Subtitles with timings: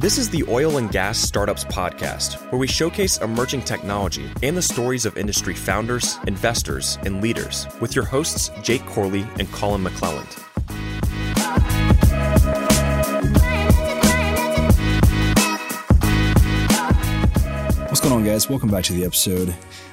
[0.00, 4.62] This is the Oil and Gas Startups Podcast, where we showcase emerging technology and the
[4.62, 10.38] stories of industry founders, investors, and leaders with your hosts, Jake Corley and Colin McClelland.
[17.88, 18.48] What's going on, guys?
[18.48, 19.48] Welcome back to the episode.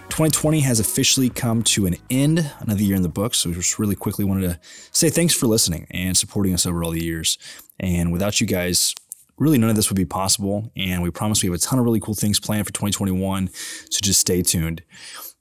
[0.07, 3.39] 2020 has officially come to an end, another year in the books.
[3.39, 4.59] So, we just really quickly wanted to
[4.93, 7.37] say thanks for listening and supporting us over all the years.
[7.77, 8.95] And without you guys,
[9.37, 10.71] really none of this would be possible.
[10.75, 13.49] And we promise we have a ton of really cool things planned for 2021.
[13.89, 14.83] So just stay tuned.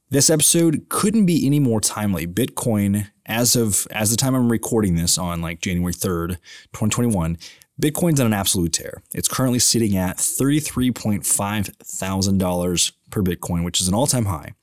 [0.09, 2.25] This episode couldn't be any more timely.
[2.25, 6.37] Bitcoin, as of as the time I'm recording this on like January 3rd,
[6.71, 7.37] 2021,
[7.81, 9.03] Bitcoin's on an absolute tear.
[9.13, 14.53] It's currently sitting at $33.5 thousand per Bitcoin, which is an all-time high.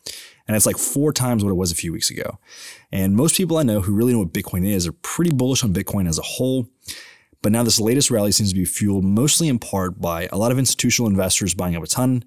[0.46, 2.38] And it's like four times what it was a few weeks ago.
[2.90, 5.72] And most people I know who really know what Bitcoin is are pretty bullish on
[5.72, 6.68] Bitcoin as a whole.
[7.44, 10.50] But now this latest rally seems to be fueled mostly in part by a lot
[10.50, 12.24] of institutional investors buying up a ton,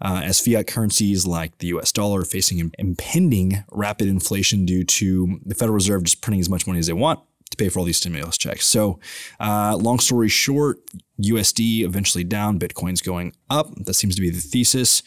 [0.00, 5.40] uh, as fiat currencies like the US dollar are facing impending rapid inflation due to
[5.44, 7.18] the Federal Reserve just printing as much money as they want
[7.50, 8.64] to pay for all these stimulus checks.
[8.64, 9.00] So,
[9.40, 10.78] uh, long story short,
[11.20, 13.74] USD eventually down, Bitcoin's going up.
[13.74, 15.02] That seems to be the thesis.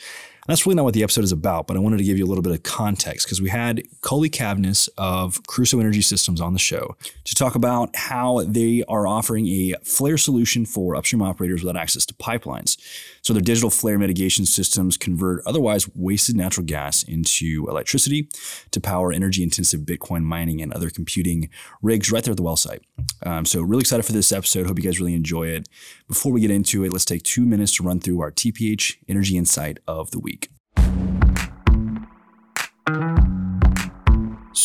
[0.48, 2.28] That's really not what the episode is about, but I wanted to give you a
[2.28, 6.60] little bit of context because we had Cully Cavness of Crusoe Energy Systems on the
[6.60, 11.80] show to talk about how they are offering a flare solution for upstream operators without
[11.80, 12.78] access to pipelines.
[13.24, 18.30] So their digital flare mitigation systems convert otherwise wasted natural gas into electricity
[18.72, 21.50] to power energy intensive Bitcoin mining and other computing
[21.82, 22.84] rigs right there at the well site.
[23.26, 24.68] Um, so really excited for this episode.
[24.68, 25.70] Hope you guys really enjoy it.
[26.08, 29.38] Before we get into it, let's take two minutes to run through our TPH Energy
[29.38, 30.50] Insight of the week.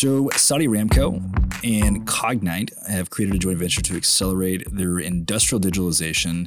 [0.01, 1.17] So, Saudi Aramco
[1.65, 6.47] and Cognite have created a joint venture to accelerate their industrial digitalization.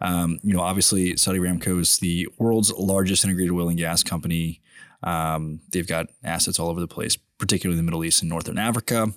[0.00, 4.60] Um, you know, obviously, Saudi Aramco is the world's largest integrated oil and gas company.
[5.04, 8.58] Um, they've got assets all over the place, particularly in the Middle East and Northern
[8.58, 9.12] Africa.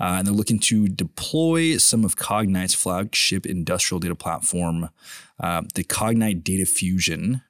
[0.00, 4.90] Uh, and they're looking to deploy some of Cognite's flagship industrial data platform,
[5.38, 7.42] uh, the Cognite Data Fusion,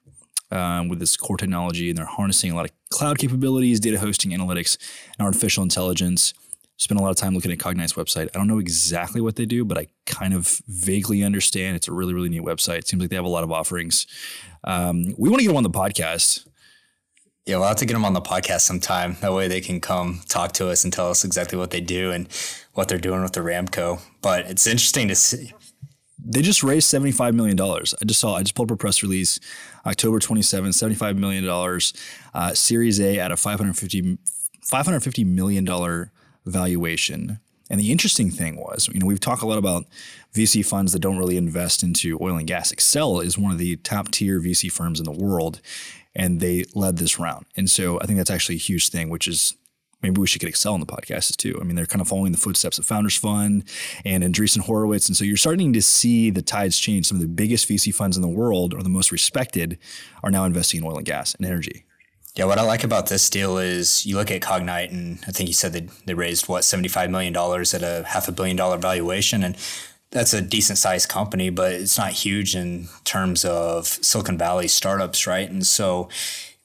[0.53, 4.31] um, with this core technology, and they're harnessing a lot of cloud capabilities, data hosting,
[4.31, 4.77] analytics,
[5.17, 6.33] and artificial intelligence.
[6.77, 8.29] Spent a lot of time looking at Cognite's website.
[8.33, 11.75] I don't know exactly what they do, but I kind of vaguely understand.
[11.75, 12.79] It's a really, really neat website.
[12.79, 14.07] It seems like they have a lot of offerings.
[14.63, 16.47] Um, we want to get them on the podcast.
[17.45, 19.17] Yeah, we'll have to get them on the podcast sometime.
[19.21, 22.11] That way they can come talk to us and tell us exactly what they do
[22.11, 22.27] and
[22.73, 23.99] what they're doing with the Aramco.
[24.21, 25.53] But it's interesting to see.
[26.25, 27.59] They just raised $75 million.
[27.59, 29.39] I just saw, I just pulled up a press release
[29.85, 31.47] October 27, $75 million,
[32.33, 34.17] uh, Series A at a $550,
[34.65, 36.09] $550 million
[36.45, 37.39] valuation.
[37.69, 39.85] And the interesting thing was, you know, we've talked a lot about
[40.33, 42.71] VC funds that don't really invest into oil and gas.
[42.71, 45.59] Accel is one of the top tier VC firms in the world,
[46.15, 47.45] and they led this round.
[47.55, 49.55] And so I think that's actually a huge thing, which is
[50.03, 51.57] maybe we should get Accel on the podcast too.
[51.59, 53.63] I mean, they're kind of following the footsteps of Founders Fund
[54.05, 55.07] and Andreessen Horowitz.
[55.07, 57.07] And so you're starting to see the tides change.
[57.07, 59.79] Some of the biggest VC funds in the world or the most respected
[60.21, 61.85] are now investing in oil and gas and energy.
[62.35, 65.47] Yeah, what I like about this deal is you look at Cognite, and I think
[65.47, 69.43] you said they, they raised, what, $75 million at a half a billion dollar valuation.
[69.43, 69.55] And
[70.09, 75.27] that's a decent sized company, but it's not huge in terms of Silicon Valley startups,
[75.27, 75.49] right?
[75.49, 76.09] And so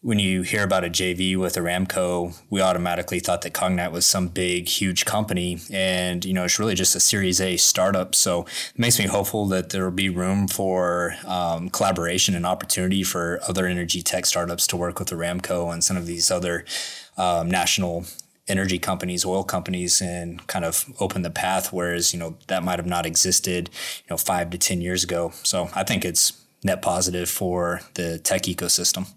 [0.00, 4.28] when you hear about a JV with Aramco, we automatically thought that Cognite was some
[4.28, 5.58] big, huge company.
[5.72, 8.14] And, you know, it's really just a Series A startup.
[8.14, 13.02] So it makes me hopeful that there will be room for um, collaboration and opportunity
[13.02, 16.64] for other energy tech startups to work with Aramco and some of these other
[17.16, 18.04] um, national
[18.46, 21.72] energy companies, oil companies, and kind of open the path.
[21.72, 25.32] Whereas, you know, that might have not existed, you know, five to 10 years ago.
[25.42, 29.08] So I think it's net positive for the tech ecosystem.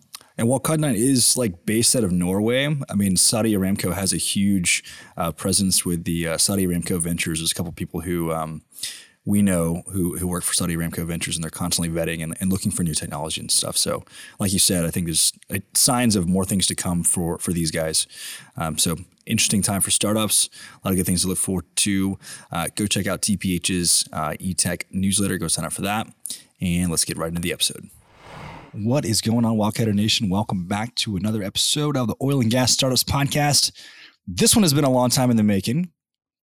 [0.42, 4.18] And while Cognite is like based out of Norway, I mean, Saudi Aramco has a
[4.18, 4.84] huge
[5.16, 7.42] uh, presence with the uh, Saudi Aramco Ventures.
[7.42, 8.64] There's a couple people who um,
[9.24, 12.52] we know who, who work for Saudi Aramco Ventures and they're constantly vetting and, and
[12.52, 13.78] looking for new technology and stuff.
[13.78, 14.04] So,
[14.40, 17.54] like you said, I think there's uh, signs of more things to come for, for
[17.54, 18.08] these guys.
[18.58, 18.98] Um, so,
[19.28, 20.50] interesting time for startups.
[20.84, 22.18] A lot of good things to look forward to.
[22.52, 25.38] Uh, go check out TPH's uh, eTech newsletter.
[25.38, 26.08] Go sign up for that.
[26.60, 27.92] And let's get right into the episode.
[28.74, 30.30] What is going on, Wildcatter Nation?
[30.30, 33.74] Welcome back to another episode of the Oil and Gas Startups Podcast.
[34.26, 35.92] This one has been a long time in the making.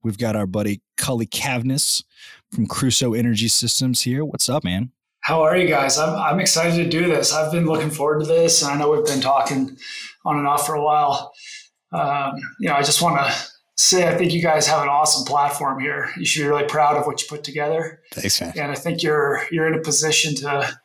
[0.02, 2.04] We've got our buddy Cully Cavness
[2.52, 4.26] from Crusoe Energy Systems here.
[4.26, 4.92] What's up, man?
[5.20, 5.96] How are you guys?
[5.96, 7.32] I'm, I'm excited to do this.
[7.32, 9.78] I've been looking forward to this, and I know we've been talking
[10.26, 11.32] on and off for a while.
[11.92, 13.34] Um, you know, I just want to
[13.78, 16.10] say I think you guys have an awesome platform here.
[16.18, 18.02] You should be really proud of what you put together.
[18.12, 18.52] Thanks, man.
[18.54, 20.78] And I think you're you're in a position to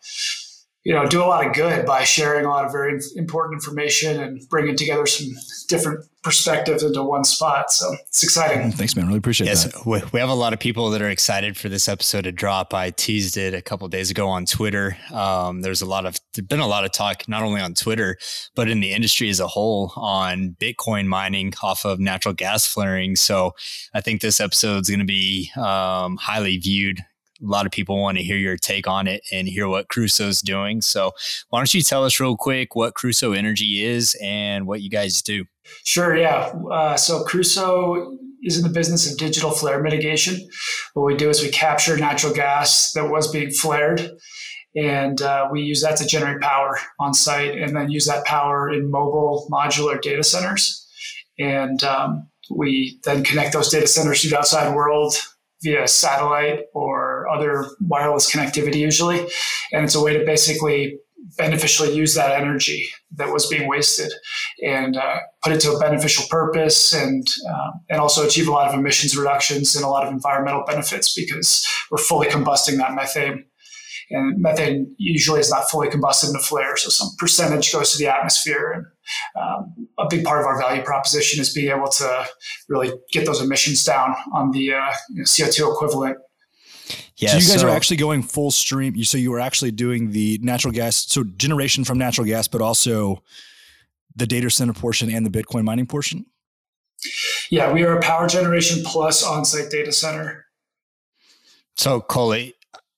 [0.84, 4.22] you know, do a lot of good by sharing a lot of very important information
[4.22, 5.28] and bringing together some
[5.70, 7.72] different perspectives into one spot.
[7.72, 8.72] So it's exciting.
[8.72, 9.08] Thanks, man.
[9.08, 9.86] Really appreciate yes, that.
[9.86, 12.74] We have a lot of people that are excited for this episode to drop.
[12.74, 14.98] I teased it a couple days ago on Twitter.
[15.14, 18.18] Um, there's a lot of, there's been a lot of talk, not only on Twitter,
[18.56, 23.16] but in the industry as a whole on Bitcoin mining off of natural gas flaring.
[23.16, 23.54] So
[23.94, 27.06] I think this episode is going to be um, highly viewed
[27.44, 30.42] a lot of people want to hear your take on it and hear what Crusoe's
[30.42, 30.82] doing.
[30.82, 31.12] So
[31.50, 35.22] why don't you tell us real quick what Crusoe Energy is and what you guys
[35.22, 35.46] do?
[35.84, 36.16] Sure.
[36.16, 36.54] Yeah.
[36.72, 40.38] Uh, so Crusoe is in the business of digital flare mitigation.
[40.94, 44.12] What we do is we capture natural gas that was being flared
[44.76, 48.72] and uh, we use that to generate power on site and then use that power
[48.72, 50.88] in mobile modular data centers.
[51.38, 55.16] And um, we then connect those data centers to the outside world
[55.64, 57.03] via satellite or
[57.34, 59.20] other wireless connectivity usually.
[59.72, 60.98] And it's a way to basically
[61.38, 64.12] beneficially use that energy that was being wasted
[64.62, 68.68] and uh, put it to a beneficial purpose and uh, and also achieve a lot
[68.68, 73.46] of emissions reductions and a lot of environmental benefits because we're fully combusting that methane
[74.12, 77.98] and methane usually is not fully combusted in a flare so some percentage goes to
[77.98, 78.86] the atmosphere and
[79.42, 82.26] um, a big part of our value proposition is being able to
[82.70, 86.18] really get those emissions down on the uh, you know, CO2 equivalent.
[87.18, 89.02] Yeah, so you guys so, are actually going full stream.
[89.04, 93.24] So you are actually doing the natural gas, so generation from natural gas, but also
[94.16, 96.26] the data center portion and the Bitcoin mining portion.
[97.50, 100.46] Yeah, we are a power generation plus on-site data center.
[101.76, 102.54] So Coley,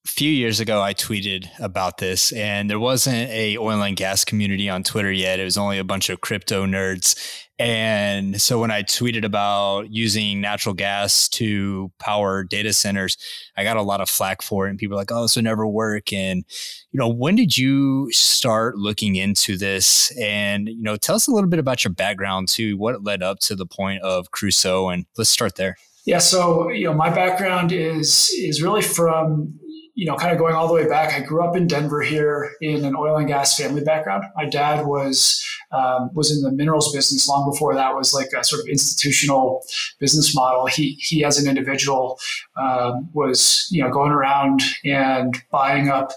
[0.06, 4.23] a few years ago i tweeted about this and there wasn't a oil and gas
[4.23, 7.15] community on twitter yet it was only a bunch of crypto nerds
[7.60, 13.18] and so when i tweeted about using natural gas to power data centers
[13.57, 14.69] i got a lot of flack for it.
[14.69, 16.13] And people were like oh this would never work.
[16.13, 16.44] And
[16.92, 20.12] you know when did you start looking into this?
[20.18, 23.40] And you know tell us a little bit about your background too what led up
[23.42, 25.75] to the point of crusoe and let's start there.
[26.06, 29.60] Yeah, so you know, my background is is really from
[29.95, 32.51] you know, kind of going all the way back, I grew up in Denver here
[32.62, 34.25] in an oil and gas family background.
[34.36, 38.44] My dad was um, was in the minerals business long before that was like a
[38.44, 39.63] sort of institutional
[40.00, 40.68] business model.
[40.68, 42.19] He he as an individual
[42.57, 46.12] um, was you know going around and buying up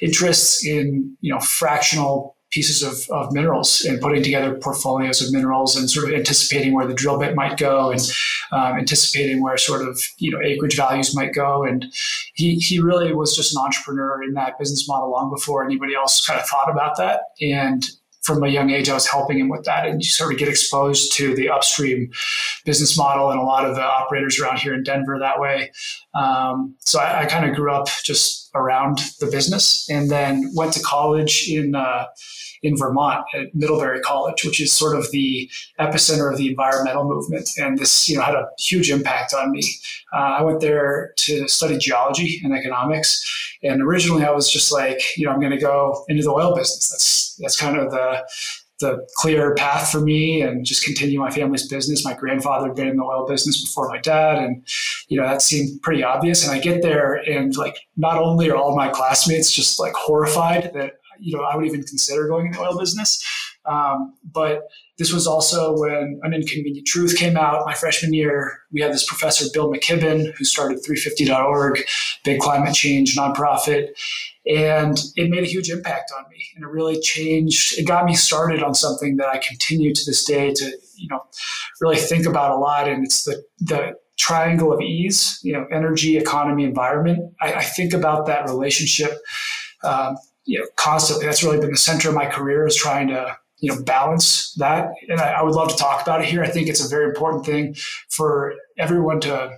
[0.00, 5.76] interests in you know fractional pieces of, of minerals and putting together portfolios of minerals
[5.76, 8.00] and sort of anticipating where the drill bit might go and
[8.52, 11.64] um, anticipating where sort of you know acreage values might go.
[11.64, 11.86] And
[12.34, 16.24] he he really was just an entrepreneur in that business model long before anybody else
[16.26, 17.20] kind of thought about that.
[17.40, 17.84] And
[18.22, 20.48] from a young age, I was helping him with that, and you sort of get
[20.48, 22.10] exposed to the upstream
[22.64, 25.70] business model and a lot of the operators around here in Denver that way.
[26.14, 30.72] Um, so I, I kind of grew up just around the business, and then went
[30.74, 31.74] to college in.
[31.74, 32.06] Uh,
[32.62, 35.50] in Vermont at Middlebury College, which is sort of the
[35.80, 37.48] epicenter of the environmental movement.
[37.58, 39.62] And this, you know, had a huge impact on me.
[40.12, 43.24] Uh, I went there to study geology and economics.
[43.62, 46.54] And originally I was just like, you know, I'm going to go into the oil
[46.54, 46.88] business.
[46.90, 48.24] That's, that's kind of the,
[48.80, 52.04] the clear path for me and just continue my family's business.
[52.04, 54.64] My grandfather had been in the oil business before my dad, and
[55.08, 56.46] you know that seemed pretty obvious.
[56.46, 60.70] And I get there, and like not only are all my classmates just like horrified
[60.74, 63.22] that you know I would even consider going in the oil business.
[63.68, 64.62] Um, but
[64.96, 68.60] this was also when An Inconvenient Truth came out my freshman year.
[68.72, 71.84] We had this professor, Bill McKibben, who started 350.org,
[72.24, 73.88] big climate change nonprofit.
[74.46, 76.42] And it made a huge impact on me.
[76.56, 80.24] And it really changed, it got me started on something that I continue to this
[80.24, 80.64] day to,
[80.96, 81.20] you know,
[81.80, 82.88] really think about a lot.
[82.88, 87.34] And it's the, the triangle of E's, you know, energy, economy, environment.
[87.40, 89.18] I, I think about that relationship
[89.84, 90.16] um,
[90.48, 91.26] you know, constantly.
[91.26, 94.88] That's really been the center of my career is trying to, you know, balance that.
[95.08, 96.42] And I, I would love to talk about it here.
[96.42, 97.76] I think it's a very important thing
[98.08, 99.52] for everyone to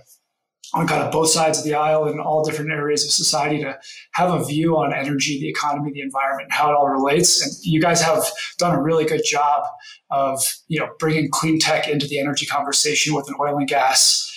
[0.73, 3.77] on kind of both sides of the aisle in all different areas of society to
[4.13, 7.41] have a view on energy, the economy, the environment, and how it all relates.
[7.41, 8.23] And you guys have
[8.57, 9.63] done a really good job
[10.11, 14.30] of, you know, bringing clean tech into the energy conversation with an oil and gas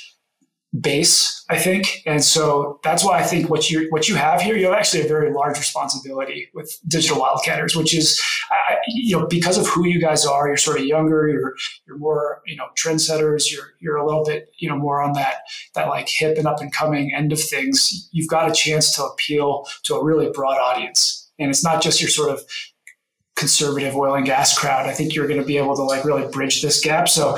[0.81, 2.03] base, I think.
[2.05, 5.05] And so that's why I think what you what you have here, you have actually
[5.05, 8.21] a very large responsibility with digital wildcatters, which is,
[8.89, 11.55] you know, because of who you guys are, you're sort of younger, you're
[11.87, 15.43] you're more, you know, trendsetters, you're you're a little bit, you know, more on that
[15.75, 18.09] that like hip and up and coming end of things.
[18.13, 22.01] You've got a chance to appeal to a really broad audience, and it's not just
[22.01, 22.45] your sort of
[23.37, 24.87] conservative oil and gas crowd.
[24.87, 27.09] I think you're going to be able to like really bridge this gap.
[27.09, 27.37] So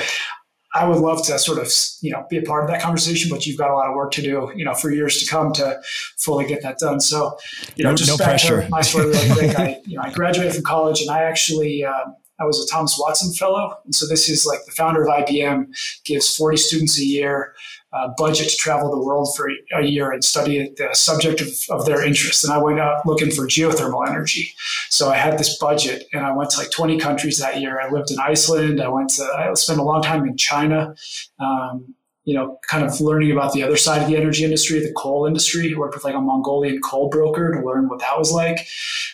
[0.74, 3.46] I would love to sort of, you know, be a part of that conversation, but
[3.46, 5.80] you've got a lot of work to do, you know, for years to come to
[6.18, 7.00] fully get that done.
[7.00, 7.38] So,
[7.76, 8.62] you know, no, just no back pressure.
[8.62, 9.58] to my story really quick.
[9.58, 12.98] I, you know, I graduated from college and I actually, um, I was a Thomas
[13.00, 13.74] Watson Fellow.
[13.84, 15.68] And so this is like the founder of IBM
[16.04, 17.54] gives 40 students a year
[17.96, 21.86] uh, budget to travel the world for a year and study the subject of, of
[21.86, 22.44] their interest.
[22.44, 24.52] And I went out looking for geothermal energy.
[24.90, 27.80] So I had this budget and I went to like 20 countries that year.
[27.80, 28.80] I lived in Iceland.
[28.80, 30.94] I went to, I spent a long time in China.
[31.40, 34.92] Um, you know, kind of learning about the other side of the energy industry, the
[34.96, 35.72] coal industry.
[35.72, 38.66] I worked with like a Mongolian coal broker to learn what that was like.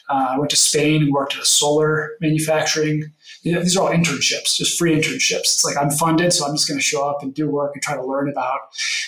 [0.09, 3.13] Uh, I went to Spain and worked at a solar manufacturing.
[3.45, 5.41] These are all internships, just free internships.
[5.41, 7.83] It's like I'm funded, so I'm just going to show up and do work and
[7.83, 8.61] try to learn about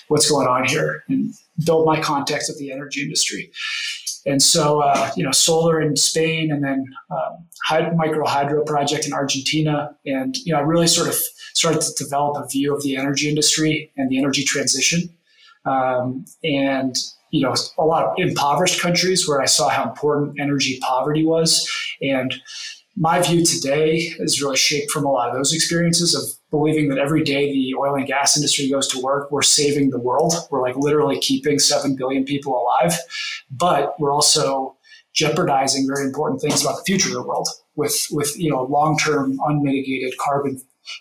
[0.09, 1.33] what's going on here and
[1.65, 3.53] build my context of the energy industry.
[4.27, 9.13] And so, uh, you know, solar in Spain and then um, micro hydro project in
[9.13, 9.95] Argentina.
[10.07, 11.15] And, you know, I really sort of
[11.53, 15.11] started to develop a view of the energy industry and the energy transition.
[15.67, 16.97] Um, and,
[17.31, 21.71] you know, a lot of impoverished countries where I saw how important energy poverty was.
[22.01, 22.35] And
[22.97, 26.99] my view today is really shaped from a lot of those experiences of believing that
[26.99, 30.35] every day the oil and gas industry goes to work, we're saving the world.
[30.51, 32.97] We're like literally keeping 7 billion people alive.
[33.51, 34.77] But we're also
[35.13, 39.39] jeopardizing very important things about the future of the world with, with you know, long-term
[39.45, 40.61] unmitigated carbon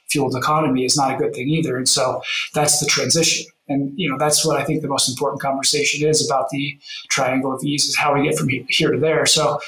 [0.10, 1.78] fueled economy is not a good thing either.
[1.78, 2.22] And so
[2.54, 3.46] that's the transition.
[3.70, 6.78] And you know that's what I think the most important conversation is about the
[7.10, 9.26] triangle of E's is how we get from here to there.
[9.26, 9.60] So,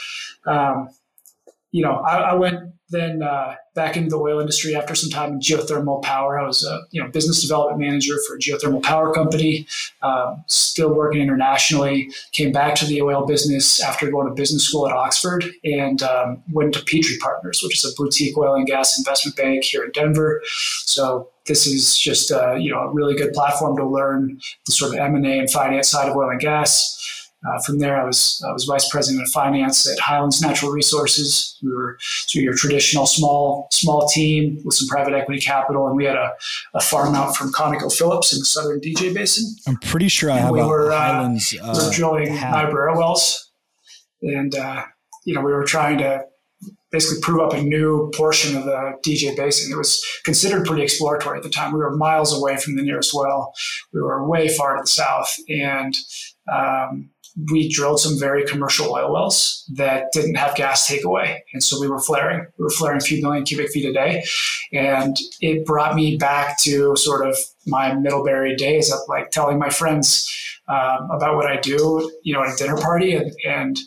[0.46, 0.90] um,
[1.76, 5.34] you know, I, I went then uh, back into the oil industry after some time
[5.34, 6.40] in geothermal power.
[6.40, 9.68] I was a you know business development manager for a geothermal power company.
[10.02, 12.10] Um, still working internationally.
[12.32, 16.42] Came back to the oil business after going to business school at Oxford and um,
[16.50, 19.92] went to Petrie Partners, which is a boutique oil and gas investment bank here in
[19.92, 20.42] Denver.
[20.86, 24.94] So this is just uh, you know a really good platform to learn the sort
[24.94, 26.94] of M and A and finance side of oil and gas.
[27.48, 31.58] Uh, from there, I was I was vice president of finance at Highlands Natural Resources.
[31.62, 36.06] We were so your traditional small small team with some private equity capital, and we
[36.06, 36.32] had a,
[36.74, 39.46] a farm out from ConocoPhillips in the southern DJ Basin.
[39.68, 41.52] I'm pretty sure I And have we were, uh, Highlands.
[41.54, 42.34] we Uh, were drilling.
[42.36, 43.52] Niobrara wells,
[44.22, 44.84] and uh,
[45.26, 46.24] you know we were trying to
[46.92, 49.72] basically prove up a new portion of the DJ Basin.
[49.72, 51.74] It was considered pretty exploratory at the time.
[51.74, 53.54] We were miles away from the nearest well.
[53.94, 55.94] We were way far to the south, and
[56.52, 57.10] um,
[57.52, 61.40] we drilled some very commercial oil wells that didn't have gas takeaway.
[61.54, 62.46] And so we were flaring.
[62.58, 64.24] We were flaring a few million cubic feet a day.
[64.72, 67.38] And it brought me back to sort of
[67.68, 70.32] my Middlebury days of like telling my friends
[70.68, 73.14] um, about what I do, you know, at a dinner party.
[73.14, 73.78] And, and,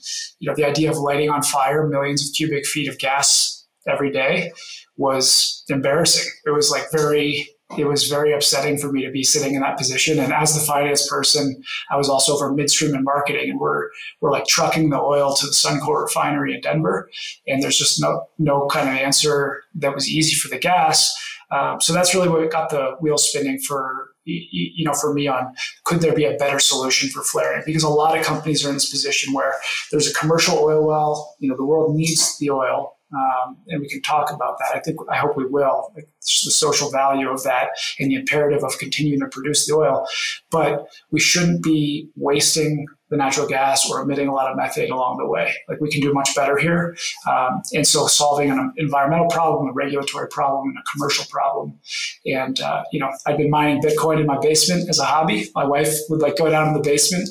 [0.40, 4.12] you know, the idea of lighting on fire millions of cubic feet of gas every
[4.12, 4.52] day
[4.96, 6.30] was embarrassing.
[6.44, 9.76] It was like very it was very upsetting for me to be sitting in that
[9.76, 10.18] position.
[10.18, 14.32] And as the finance person, I was also over midstream and marketing, and we're we're
[14.32, 17.10] like trucking the oil to the Suncor refinery in Denver,
[17.46, 21.14] and there's just no no kind of answer that was easy for the gas.
[21.50, 25.54] Um, so that's really what got the wheels spinning for you know for me on
[25.84, 28.74] could there be a better solution for flaring because a lot of companies are in
[28.74, 29.54] this position where
[29.90, 33.88] there's a commercial oil well you know the world needs the oil um, and we
[33.88, 34.76] can talk about that.
[34.76, 35.92] I think I hope we will.
[35.96, 40.06] The social value of that and the imperative of continuing to produce the oil,
[40.50, 45.16] but we shouldn't be wasting the natural gas or emitting a lot of methane along
[45.16, 45.54] the way.
[45.68, 46.96] Like we can do much better here,
[47.30, 51.78] um, and so solving an environmental problem, a regulatory problem, and a commercial problem.
[52.26, 55.50] And uh, you know, I've been mining Bitcoin in my basement as a hobby.
[55.54, 57.30] My wife would like go down in the basement,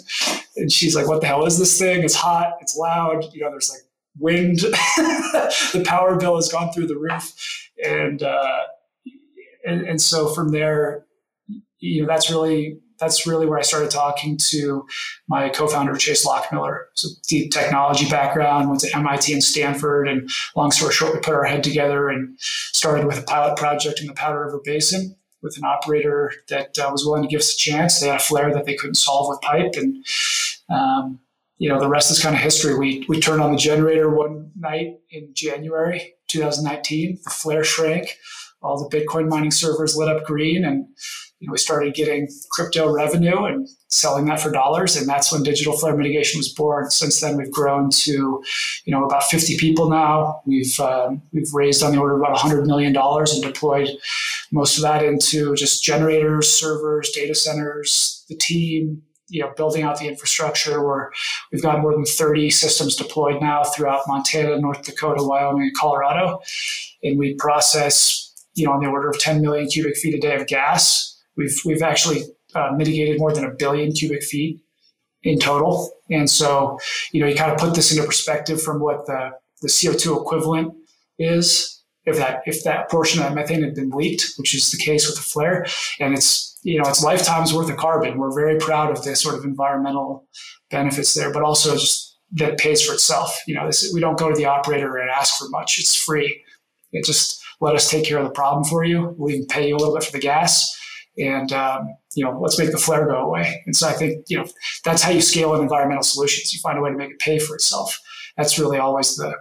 [0.55, 2.03] and she's like, "What the hell is this thing?
[2.03, 2.53] It's hot.
[2.61, 3.25] It's loud.
[3.33, 3.81] You know, there's like."
[4.19, 7.33] Wind the power bill has gone through the roof
[7.83, 8.63] and uh,
[9.65, 11.05] and, and so from there
[11.79, 14.85] you know that's really that's really where I started talking to
[15.27, 16.85] my co-founder Chase Lockmiller.
[16.95, 21.35] So deep technology background, went to MIT and Stanford, and long story short, we put
[21.35, 25.57] our head together and started with a pilot project in the Powder River Basin with
[25.57, 27.99] an operator that uh, was willing to give us a chance.
[27.99, 30.03] They had a flare that they couldn't solve with pipe, and
[30.69, 31.19] um,
[31.57, 32.77] you know, the rest is kind of history.
[32.77, 37.19] We we turned on the generator one night in January 2019.
[37.23, 38.17] The flare shrank.
[38.61, 40.87] All the Bitcoin mining servers lit up green, and
[41.39, 44.95] you know, we started getting crypto revenue and selling that for dollars.
[44.95, 46.89] And that's when digital flare mitigation was born.
[46.89, 48.43] Since then, we've grown to,
[48.85, 50.41] you know, about 50 people now.
[50.47, 53.89] We've um, we've raised on the order of about 100 million dollars and deployed
[54.51, 59.99] most of that into just generators, servers, data centers, the team, you know, building out
[59.99, 61.11] the infrastructure where
[61.51, 66.39] we've got more than 30 systems deployed now throughout Montana, North Dakota, Wyoming, and Colorado.
[67.03, 70.35] And we process, you know, on the order of 10 million cubic feet a day
[70.35, 71.15] of gas.
[71.35, 72.23] We've we've actually
[72.55, 74.59] uh, mitigated more than a billion cubic feet
[75.23, 75.91] in total.
[76.09, 76.79] And so,
[77.11, 79.31] you know, you kind of put this into perspective from what the,
[79.61, 80.73] the CO2 equivalent
[81.19, 81.76] is
[82.07, 85.05] if that if that portion of that methane had been leaked, which is the case
[85.05, 85.65] with the flare,
[85.99, 88.17] and it's you know it's lifetimes worth of carbon.
[88.17, 90.25] We're very proud of the sort of environmental
[90.71, 93.37] benefits there, but also just that pays for itself.
[93.45, 96.41] You know, this, we don't go to the operator and ask for much; it's free.
[96.93, 99.13] It just let us take care of the problem for you.
[99.17, 100.73] We can pay you a little bit for the gas,
[101.17, 103.61] and um, you know, let's make the flare go away.
[103.65, 104.45] And so I think you know
[104.85, 106.53] that's how you scale in environmental solutions.
[106.53, 107.99] You find a way to make it pay for itself.
[108.37, 109.35] That's really always the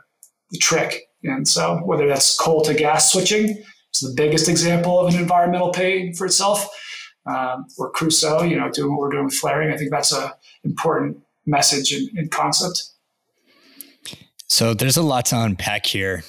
[0.50, 1.05] the trick.
[1.22, 5.70] And so whether that's coal to gas switching, it's the biggest example of an environmental
[5.72, 6.68] pay for itself,
[7.26, 9.72] um, or Crusoe, you know, doing what we're doing with flaring.
[9.72, 12.90] I think that's a important message and, and concept.
[14.48, 16.22] So there's a lot to unpack here.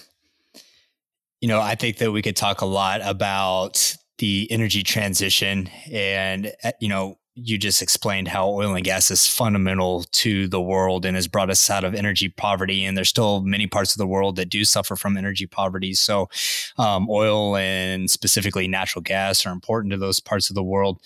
[1.41, 6.51] You know, I think that we could talk a lot about the energy transition and,
[6.63, 11.05] uh, you know, you just explained how oil and gas is fundamental to the world
[11.05, 12.83] and has brought us out of energy poverty.
[12.83, 15.93] And there's still many parts of the world that do suffer from energy poverty.
[15.93, 16.29] So,
[16.77, 20.99] um, oil and specifically natural gas are important to those parts of the world.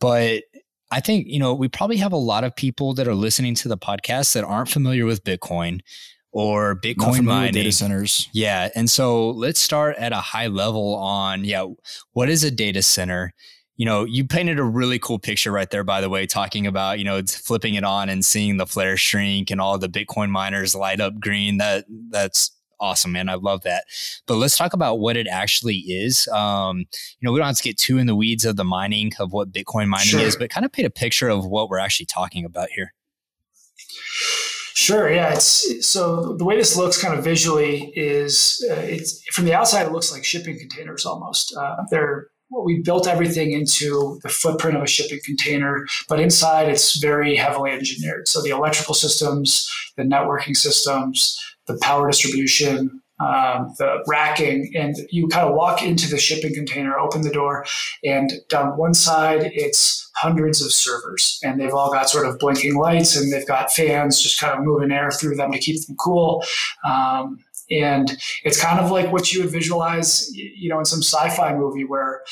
[0.00, 0.42] But
[0.90, 3.68] I think, you know, we probably have a lot of people that are listening to
[3.68, 5.80] the podcast that aren't familiar with Bitcoin
[6.32, 8.28] or Bitcoin mining data centers.
[8.32, 8.70] Yeah.
[8.74, 11.66] And so let's start at a high level on, yeah,
[12.12, 13.32] what is a data center?
[13.76, 16.98] You know, you painted a really cool picture right there, by the way, talking about,
[16.98, 20.74] you know, flipping it on and seeing the flare shrink and all the Bitcoin miners
[20.74, 21.58] light up green.
[21.58, 22.52] That that's
[22.82, 23.28] awesome, man.
[23.28, 23.84] I love that.
[24.26, 26.28] But let's talk about what it actually is.
[26.28, 26.84] Um, you
[27.22, 29.52] know, we don't have to get too in the weeds of the mining of what
[29.52, 30.20] Bitcoin mining sure.
[30.20, 32.92] is, but kind of paint a picture of what we're actually talking about here.
[34.74, 35.10] Sure.
[35.12, 35.32] Yeah.
[35.34, 39.86] It's so the way this looks kind of visually is uh, it's from the outside
[39.86, 41.54] it looks like shipping containers almost.
[41.56, 42.28] Uh, they're
[42.64, 47.70] we built everything into the footprint of a shipping container, but inside it's very heavily
[47.70, 48.28] engineered.
[48.28, 55.28] So the electrical systems, the networking systems, the power distribution, um, the racking, and you
[55.28, 57.64] kind of walk into the shipping container, open the door,
[58.02, 62.74] and down one side it's hundreds of servers, and they've all got sort of blinking
[62.74, 65.96] lights, and they've got fans just kind of moving air through them to keep them
[65.96, 66.44] cool.
[66.84, 67.38] Um,
[67.70, 71.84] and it's kind of like what you would visualize, you know, in some sci-fi movie
[71.84, 72.22] where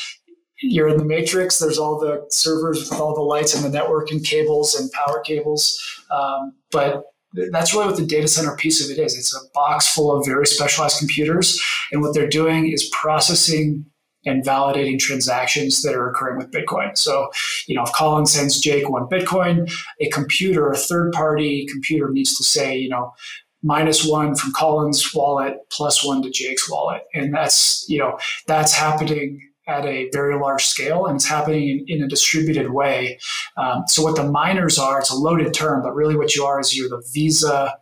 [0.62, 1.58] you're in the matrix.
[1.58, 5.80] There's all the servers with all the lights and the networking cables and power cables.
[6.10, 7.04] Um, but
[7.52, 9.16] that's really what the data center piece of it is.
[9.16, 13.86] It's a box full of very specialized computers, and what they're doing is processing
[14.26, 16.96] and validating transactions that are occurring with Bitcoin.
[16.98, 17.30] So,
[17.66, 22.36] you know, if Colin sends Jake one Bitcoin, a computer, a third party computer needs
[22.36, 23.14] to say, you know,
[23.62, 27.02] minus one from Colin's wallet plus one to Jake's wallet.
[27.14, 31.84] And that's, you know, that's happening at a very large scale and it's happening in,
[31.88, 33.18] in a distributed way.
[33.56, 36.60] Um, so what the miners are, it's a loaded term, but really what you are
[36.60, 37.76] is you're the Visa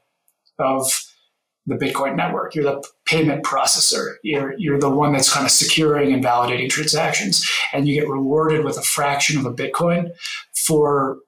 [0.58, 0.84] of
[1.66, 2.54] the Bitcoin network.
[2.54, 4.14] You're the payment processor.
[4.22, 7.48] You're, you're the one that's kind of securing and validating transactions.
[7.72, 10.10] And you get rewarded with a fraction of a Bitcoin
[10.54, 11.18] for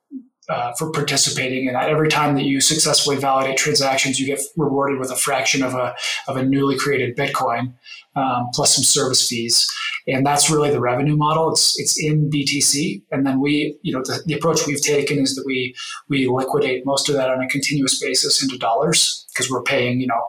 [0.51, 1.89] uh, for participating in that.
[1.89, 5.95] Every time that you successfully validate transactions, you get rewarded with a fraction of a
[6.27, 7.75] of a newly created Bitcoin
[8.17, 9.71] um, plus some service fees,
[10.09, 11.51] and that's really the revenue model.
[11.51, 15.37] It's it's in BTC, and then we, you know, the, the approach we've taken is
[15.37, 15.75] that we
[16.09, 20.09] we liquidate most of that on a continuous basis into dollars because we're paying, you
[20.09, 20.27] know,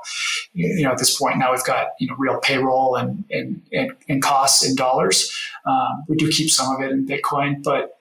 [0.53, 3.91] you know, at this point now we've got you know real payroll and and and,
[4.07, 5.35] and costs in dollars.
[5.65, 7.97] Um, we do keep some of it in Bitcoin, but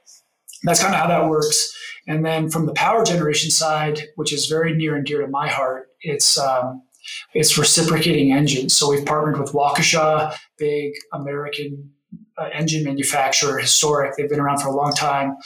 [0.65, 1.75] that's kind of how that works.
[2.07, 5.49] And then from the power generation side, which is very near and dear to my
[5.49, 6.83] heart, it's um,
[7.35, 8.75] it's reciprocating engines.
[8.75, 11.93] So we've partnered with Waukesha, big American
[12.41, 14.17] uh, engine manufacturer, historic.
[14.17, 15.37] They've been around for a long time,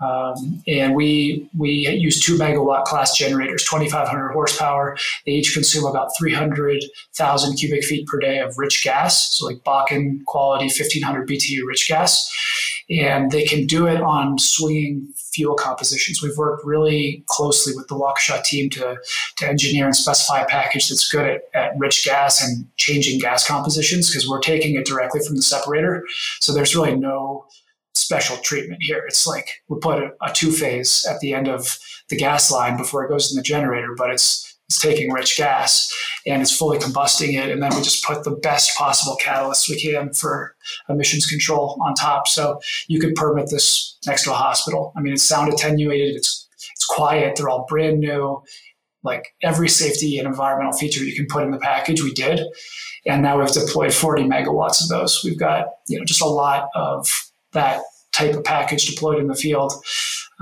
[0.00, 4.96] um, and we we use two megawatt class generators, 2,500 horsepower.
[5.26, 10.24] They each consume about 300,000 cubic feet per day of rich gas, so like Bakken
[10.24, 12.32] quality 1,500 BTU rich gas,
[12.88, 16.20] and they can do it on swinging fuel compositions.
[16.20, 18.96] We've worked really closely with the Waukesha team to,
[19.36, 23.46] to engineer and specify a package that's good at, at rich gas and changing gas
[23.46, 26.04] compositions because we're taking it directly from the separator.
[26.40, 27.46] So there's really no
[27.94, 29.04] special treatment here.
[29.06, 32.76] It's like we put a, a two phase at the end of the gas line
[32.76, 35.90] before it goes in the generator, but it's it's taking rich gas
[36.26, 37.50] and it's fully combusting it.
[37.50, 40.54] And then we just put the best possible catalyst we can for
[40.90, 42.28] emissions control on top.
[42.28, 44.92] So you could permit this next to a hospital.
[44.94, 46.16] I mean, it's sound attenuated.
[46.16, 47.36] It's, it's quiet.
[47.36, 48.42] They're all brand new.
[49.02, 52.40] like every safety and environmental feature you can put in the package, we did.
[53.06, 55.22] And now we've deployed 40 megawatts of those.
[55.24, 57.08] We've got you know just a lot of
[57.52, 57.80] that
[58.12, 59.72] type of package deployed in the field.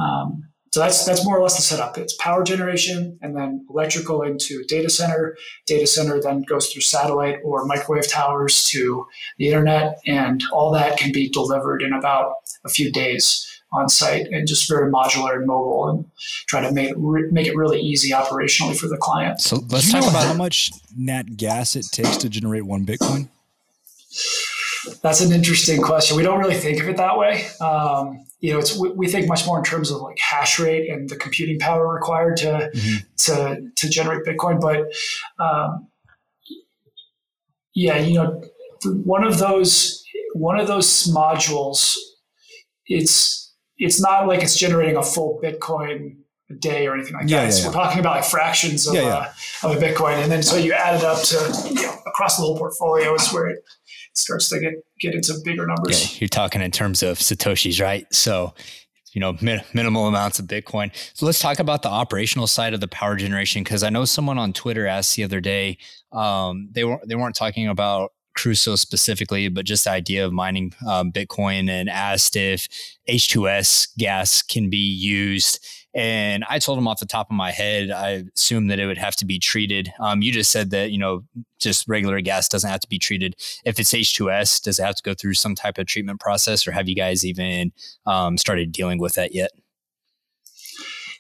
[0.01, 1.97] Um, so that's that's more or less the setup.
[1.97, 5.35] It's power generation and then electrical into data center.
[5.65, 9.07] Data center then goes through satellite or microwave towers to
[9.39, 14.27] the internet, and all that can be delivered in about a few days on site
[14.27, 16.05] and just very modular and mobile and
[16.47, 19.41] try to make re- make it really easy operationally for the client.
[19.41, 23.31] So let's talk about how much nat gas it takes to generate one Bitcoin.
[25.01, 26.19] That's an interesting question.
[26.19, 27.47] We don't really think of it that way.
[27.63, 30.91] Um, you know, it's we, we, think much more in terms of like hash rate
[30.91, 32.97] and the computing power required to mm-hmm.
[33.17, 34.61] to to generate Bitcoin.
[34.61, 34.93] But
[35.43, 35.89] um,
[37.75, 38.43] yeah, you know,
[38.85, 41.97] one of those one of those modules,
[42.87, 46.17] it's it's not like it's generating a full Bitcoin
[46.51, 47.53] a day or anything like yeah, that.
[47.53, 47.67] Yeah, yeah.
[47.67, 50.73] We're talking about like fractions of, yeah, uh, of a Bitcoin, and then so you
[50.73, 53.63] add it up to you know, across the whole portfolio is where it
[54.15, 56.15] starts to get get into bigger numbers.
[56.15, 58.07] Yeah, you're talking in terms of satoshis, right?
[58.13, 58.55] So
[59.13, 62.81] you know min- minimal amounts of bitcoin so let's talk about the operational side of
[62.81, 65.79] the power generation because i know someone on twitter asked the other day
[66.13, 70.75] um, they weren't they weren't talking about Crusoe specifically, but just the idea of mining
[70.87, 72.69] um, Bitcoin and asked if
[73.09, 77.91] H2S gas can be used and I told him off the top of my head,
[77.91, 79.91] I assumed that it would have to be treated.
[79.99, 81.25] Um, you just said that, you know,
[81.59, 83.35] just regular gas doesn't have to be treated.
[83.65, 86.73] If it's H2S, does it have to go through some type of treatment process or
[86.73, 87.73] have you guys even
[88.05, 89.53] um, started dealing with that yet?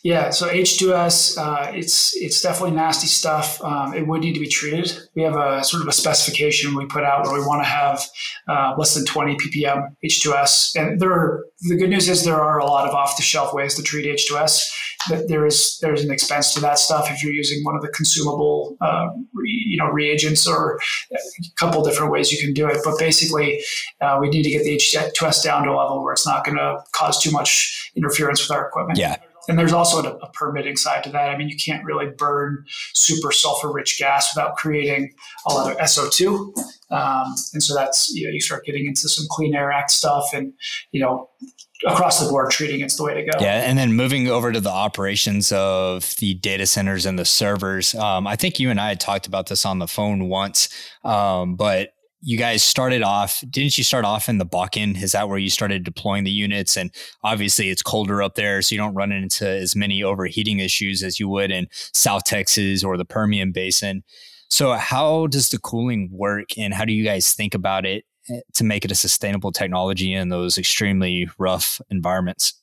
[0.06, 3.60] Yeah, so H2S, uh, it's it's definitely nasty stuff.
[3.60, 4.96] Um, it would need to be treated.
[5.16, 8.04] We have a sort of a specification we put out where we want to have
[8.46, 10.76] uh, less than 20 ppm H2S.
[10.76, 13.82] And there are, the good news is there are a lot of off-the-shelf ways to
[13.82, 14.62] treat H2S.
[15.08, 17.88] But there is there's an expense to that stuff if you're using one of the
[17.88, 20.78] consumable uh, re, you know reagents or
[21.12, 21.18] a
[21.56, 22.78] couple different ways you can do it.
[22.84, 23.60] But basically,
[24.00, 26.58] uh, we need to get the H2S down to a level where it's not going
[26.58, 29.00] to cause too much interference with our equipment.
[29.00, 29.16] Yeah
[29.48, 31.28] and there's also a, a, permitting side to that.
[31.28, 35.12] I mean, you can't really burn super sulfur rich gas without creating
[35.48, 36.52] a lot of SO2.
[36.90, 40.26] Um, and so that's, you know, you start getting into some Clean Air Act stuff
[40.32, 40.52] and,
[40.92, 41.30] you know,
[41.86, 43.38] across the board treating it's the way to go.
[43.40, 43.60] Yeah.
[43.60, 47.94] And then moving over to the operations of the data centers and the servers.
[47.94, 50.68] Um, I think you and I had talked about this on the phone once.
[51.04, 55.00] Um, but you guys started off, didn't you start off in the Bakken?
[55.00, 56.76] Is that where you started deploying the units?
[56.76, 56.90] And
[57.22, 61.20] obviously it's colder up there, so you don't run into as many overheating issues as
[61.20, 64.02] you would in South Texas or the Permian Basin.
[64.48, 68.40] So, how does the cooling work and how do you guys think about it eh,
[68.54, 72.54] to make it a sustainable technology in those extremely rough environments?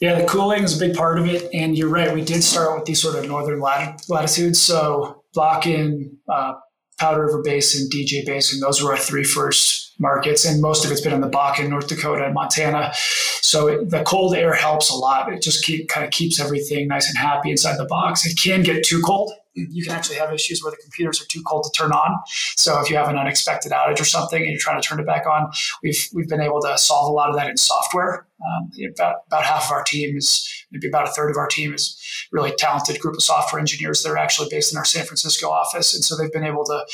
[0.00, 1.52] Yeah, the cooling is a big part of it.
[1.52, 4.60] And you're right, we did start with these sort of northern latitudes.
[4.60, 6.54] So, Bakken, uh,
[6.98, 8.60] Powder River Basin, DJ Basin.
[8.60, 11.88] Those were our three first markets, and most of it's been in the Bakken, North
[11.88, 12.92] Dakota, and Montana.
[12.94, 15.32] So it, the cold air helps a lot.
[15.32, 18.26] It just keep, kind of keeps everything nice and happy inside the box.
[18.26, 19.32] It can get too cold.
[19.70, 22.16] You can actually have issues where the computers are too cold to turn on.
[22.56, 25.06] So if you have an unexpected outage or something and you're trying to turn it
[25.06, 25.50] back on,
[25.82, 28.26] we've we've been able to solve a lot of that in software.
[28.40, 31.74] Um, about about half of our team is maybe about a third of our team
[31.74, 35.48] is really talented group of software engineers that are actually based in our San Francisco
[35.48, 35.94] office.
[35.94, 36.84] And so they've been able to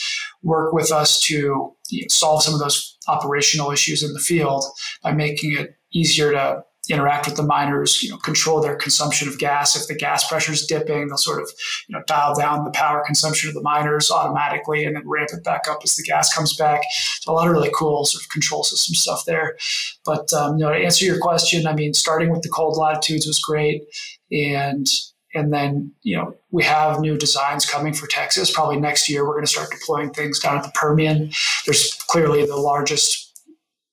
[0.42, 4.64] work with us to you know, solve some of those operational issues in the field
[5.02, 9.38] by making it easier to interact with the miners, you know, control their consumption of
[9.38, 9.74] gas.
[9.74, 11.50] If the gas pressure is dipping, they'll sort of,
[11.88, 15.44] you know, dial down the power consumption of the miners automatically and then ramp it
[15.44, 16.82] back up as the gas comes back.
[17.20, 19.56] So a lot of really cool sort of control system stuff there.
[20.04, 23.26] But um, you know, to answer your question, I mean, starting with the cold latitudes
[23.26, 23.82] was great,
[24.30, 24.86] and
[25.34, 28.50] and then you know we have new designs coming for Texas.
[28.50, 31.30] Probably next year, we're going to start deploying things down at the Permian.
[31.64, 33.23] There's clearly the largest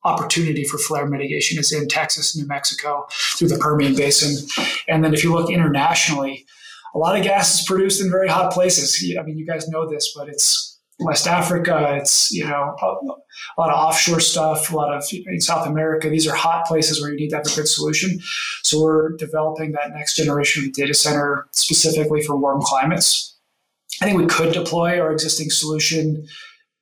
[0.03, 4.47] opportunity for flare mitigation is in Texas, New Mexico, through the Permian Basin.
[4.87, 6.45] And then if you look internationally,
[6.93, 9.03] a lot of gas is produced in very hot places.
[9.17, 11.97] I mean, you guys know this, but it's West Africa.
[11.99, 16.09] It's you know a lot of offshore stuff, a lot of in South America.
[16.09, 18.19] These are hot places where you need to have a good solution.
[18.63, 23.37] So we're developing that next generation data center specifically for warm climates.
[24.01, 26.27] I think we could deploy our existing solution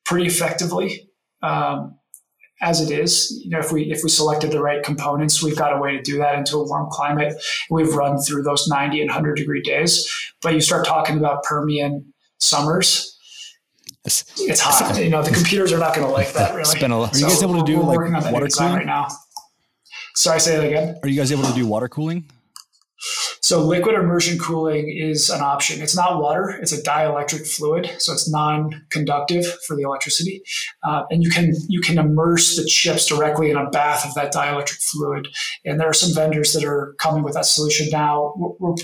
[0.06, 1.10] pretty effectively.
[1.42, 1.99] Um,
[2.62, 3.32] as it is.
[3.44, 6.02] You know, if we if we selected the right components, we've got a way to
[6.02, 7.42] do that into a warm climate.
[7.70, 10.10] We've run through those 90 and 100 degree days.
[10.42, 13.18] But you start talking about Permian summers.
[14.06, 14.98] It's, hot.
[14.98, 16.62] You know, the computers are not going to like that really.
[16.62, 18.00] It's been a, are you guys able to do like
[18.32, 19.08] water cooling right now?
[20.16, 21.00] Sorry, say that again.
[21.04, 22.26] Are you guys able to do water cooling?
[23.50, 25.82] So liquid immersion cooling is an option.
[25.82, 30.44] It's not water; it's a dielectric fluid, so it's non-conductive for the electricity,
[30.84, 34.32] uh, and you can you can immerse the chips directly in a bath of that
[34.32, 35.30] dielectric fluid.
[35.66, 38.36] And there are some vendors that are coming with that solution now.
[38.38, 38.76] We're,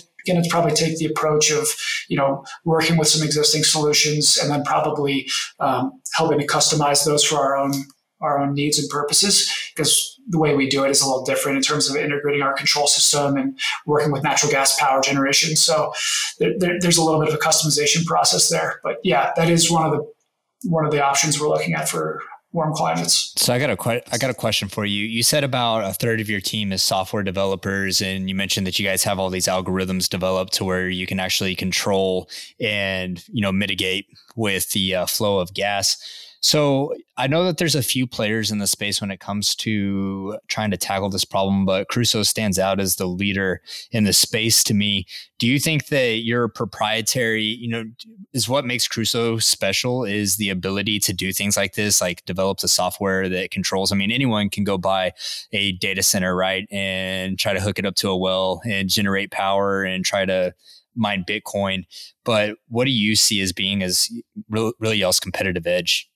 [0.50, 1.68] probably take the approach of
[2.10, 5.28] you know working with some existing solutions and then probably
[5.60, 7.74] um, helping to customize those for our own
[8.20, 11.58] our own needs and purposes because the way we do it is a little different
[11.58, 15.56] in terms of integrating our control system and working with natural gas power generation.
[15.56, 15.94] So
[16.40, 18.80] there, there, there's a little bit of a customization process there.
[18.84, 20.12] But yeah, that is one of the
[20.68, 22.22] one of the options we're looking at for
[22.56, 23.34] warm climates.
[23.36, 25.06] So I got a que- I got a question for you.
[25.06, 28.80] You said about a third of your team is software developers, and you mentioned that
[28.80, 33.42] you guys have all these algorithms developed to where you can actually control and you
[33.42, 35.98] know mitigate with the uh, flow of gas.
[36.46, 40.38] So I know that there's a few players in the space when it comes to
[40.48, 44.64] trying to tackle this problem, but Crusoe stands out as the leader in the space
[44.66, 45.08] to me.
[45.40, 47.86] Do you think that your proprietary, you know,
[48.32, 52.60] is what makes Crusoe special is the ability to do things like this, like develop
[52.60, 53.92] the software that controls?
[53.92, 55.14] I mean, anyone can go buy
[55.52, 59.32] a data center, right, and try to hook it up to a well and generate
[59.32, 60.54] power and try to
[60.96, 61.86] mine Bitcoin.
[62.24, 64.12] But what do you see as being as
[64.48, 66.08] really y'all's competitive edge?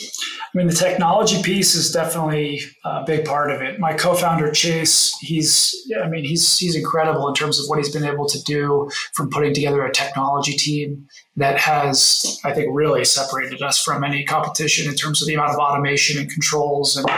[0.00, 3.78] I mean, the technology piece is definitely a big part of it.
[3.78, 8.04] My co-founder Chase, he's, I mean, he's he's incredible in terms of what he's been
[8.04, 11.06] able to do from putting together a technology team
[11.36, 15.50] that has, I think, really separated us from any competition in terms of the amount
[15.50, 17.08] of automation and controls and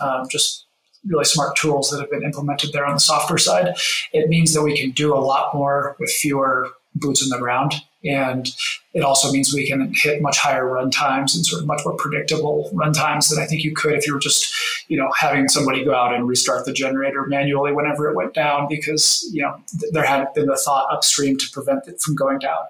[0.00, 0.66] um, just
[1.06, 3.74] really smart tools that have been implemented there on the software side.
[4.12, 7.74] It means that we can do a lot more with fewer boots in the ground.
[8.08, 8.48] And
[8.94, 11.94] it also means we can hit much higher run times and sort of much more
[11.96, 14.52] predictable run times than I think you could if you were just,
[14.88, 18.66] you know, having somebody go out and restart the generator manually whenever it went down
[18.68, 22.38] because, you know, th- there hadn't been the thought upstream to prevent it from going
[22.38, 22.64] down.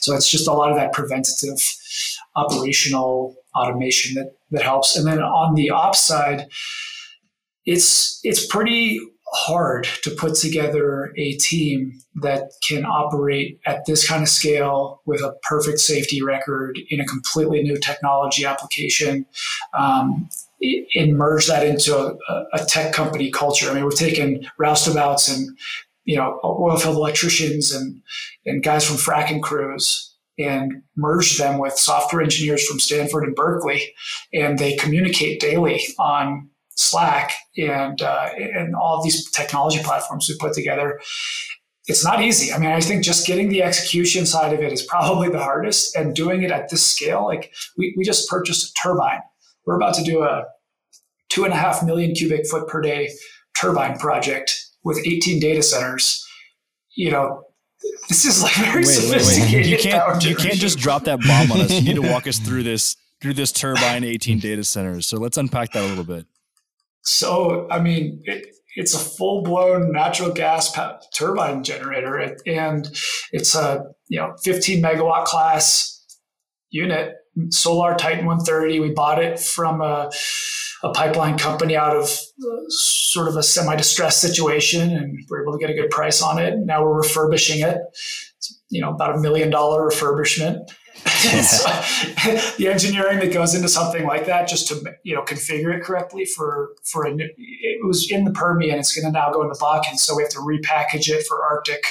[0.00, 1.60] So it's just a lot of that preventative
[2.34, 4.96] operational automation that, that helps.
[4.96, 6.48] And then on the ops side,
[7.66, 9.00] it's it's pretty
[9.32, 15.20] hard to put together a team that can operate at this kind of scale with
[15.20, 19.24] a perfect safety record in a completely new technology application
[19.78, 20.28] um,
[20.94, 22.16] and merge that into a,
[22.52, 23.70] a, tech company culture.
[23.70, 25.56] I mean, we've taken roustabouts and
[26.04, 28.02] you know oil field electricians and
[28.44, 33.94] and guys from fracking crews and merge them with software engineers from Stanford and Berkeley,
[34.32, 40.54] and they communicate daily on Slack and uh, and all these technology platforms we put
[40.54, 41.00] together.
[41.86, 42.52] It's not easy.
[42.52, 45.96] I mean, I think just getting the execution side of it is probably the hardest,
[45.96, 47.24] and doing it at this scale.
[47.24, 49.20] Like we, we just purchased a turbine.
[49.66, 50.44] We're about to do a
[51.28, 53.10] two and a half million cubic foot per day
[53.58, 56.26] turbine project with 18 data centers.
[56.96, 57.42] You know,
[58.08, 59.52] this is like very wait, sophisticated.
[59.52, 59.66] Wait, wait.
[59.66, 61.72] You can't you can't just drop that bomb on us.
[61.72, 65.06] You need to walk us through this through this turbine 18 data centers.
[65.06, 66.26] So let's unpack that a little bit.
[67.02, 70.76] So, I mean, it, it's a full blown natural gas
[71.14, 72.88] turbine generator, and
[73.32, 76.04] it's a you know 15 megawatt class
[76.70, 77.14] unit,
[77.50, 78.80] Solar Titan 130.
[78.80, 80.10] We bought it from a,
[80.82, 85.52] a pipeline company out of uh, sort of a semi distressed situation, and we're able
[85.52, 86.58] to get a good price on it.
[86.58, 87.78] Now we're refurbishing it.
[88.36, 90.70] It's, you know, about a million dollar refurbishment.
[92.56, 96.24] the engineering that goes into something like that just to you know configure it correctly
[96.24, 99.48] for for a new, it was in the Permian it's going to now go in
[99.48, 101.84] the Bakken so we have to repackage it for Arctic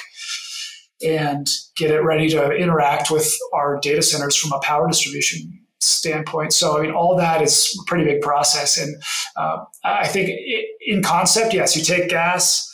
[1.06, 6.54] and get it ready to interact with our data centers from a power distribution standpoint.
[6.54, 9.02] So I mean all that is a pretty big process and
[9.36, 12.66] uh, I think it, in concept yes you take gas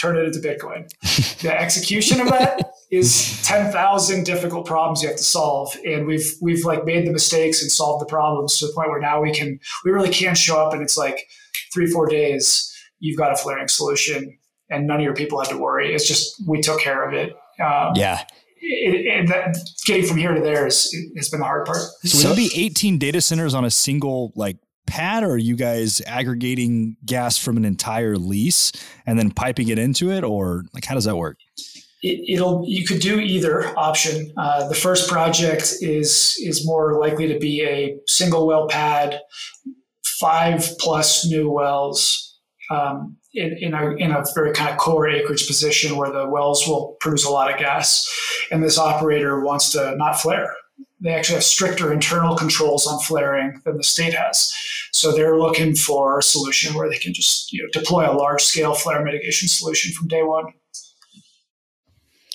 [0.00, 0.88] turn it into Bitcoin.
[1.42, 5.76] The execution of that is 10,000 difficult problems you have to solve.
[5.84, 9.00] And we've, we've like made the mistakes and solved the problems to the point where
[9.00, 11.26] now we can, we really can't show up and it's like
[11.72, 14.38] three, four days, you've got a flaring solution
[14.70, 15.94] and none of your people had to worry.
[15.94, 17.30] It's just, we took care of it.
[17.60, 18.24] Um, yeah.
[18.62, 21.78] and that getting from here to there is, has been the hard part.
[22.04, 25.56] So would it be 18 data centers on a single like pad or are you
[25.56, 28.72] guys aggregating gas from an entire lease
[29.06, 31.38] and then piping it into it or like how does that work
[32.04, 34.32] it, will you could do either option.
[34.36, 39.20] Uh, the first project is is more likely to be a single well pad,
[40.04, 42.38] five plus new wells
[42.70, 46.66] um, in, in, a, in a very kind of core acreage position where the wells
[46.66, 48.06] will produce a lot of gas,
[48.50, 50.54] and this operator wants to not flare.
[51.00, 54.52] They actually have stricter internal controls on flaring than the state has.
[54.92, 58.42] So they're looking for a solution where they can just you know, deploy a large
[58.42, 60.46] scale flare mitigation solution from day one.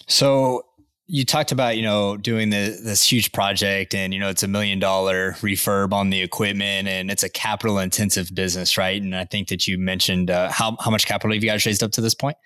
[0.10, 0.66] So
[1.12, 4.48] you talked about you know doing the, this huge project and you know it's a
[4.48, 9.02] million dollar refurb on the equipment and it's a capital intensive business right?
[9.02, 11.82] And i think that you mentioned uh, how, how much capital have you guys raised
[11.82, 12.38] up to this point?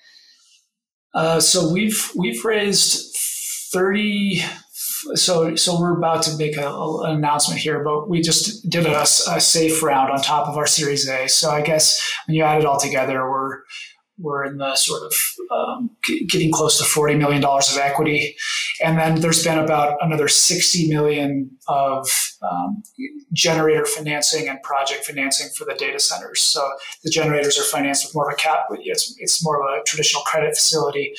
[1.13, 3.15] Uh, so we've we've raised
[3.73, 4.41] 30
[5.15, 9.01] so so we're about to make a, an announcement here but we just did a,
[9.01, 11.27] a safe round on top of our series a.
[11.27, 13.63] So i guess when you add it all together we're
[14.19, 15.13] we're in the sort of
[15.51, 15.89] um,
[16.27, 18.35] getting close to $40 million of equity.
[18.83, 22.07] And then there's been about another 60 million of
[22.41, 22.83] um,
[23.31, 26.41] generator financing and project financing for the data centers.
[26.41, 26.67] So
[27.03, 30.23] the generators are financed with more of a cap, it's, it's more of a traditional
[30.23, 31.13] credit facility.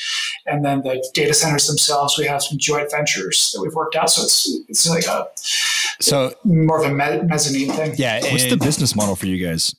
[0.47, 4.11] And then the data centers themselves, we have some joint ventures that we've worked out.
[4.11, 5.27] So it's, it's like a,
[6.01, 7.95] so more of a me- mezzanine thing.
[7.97, 8.21] Yeah.
[8.21, 9.75] What's the business model for you guys?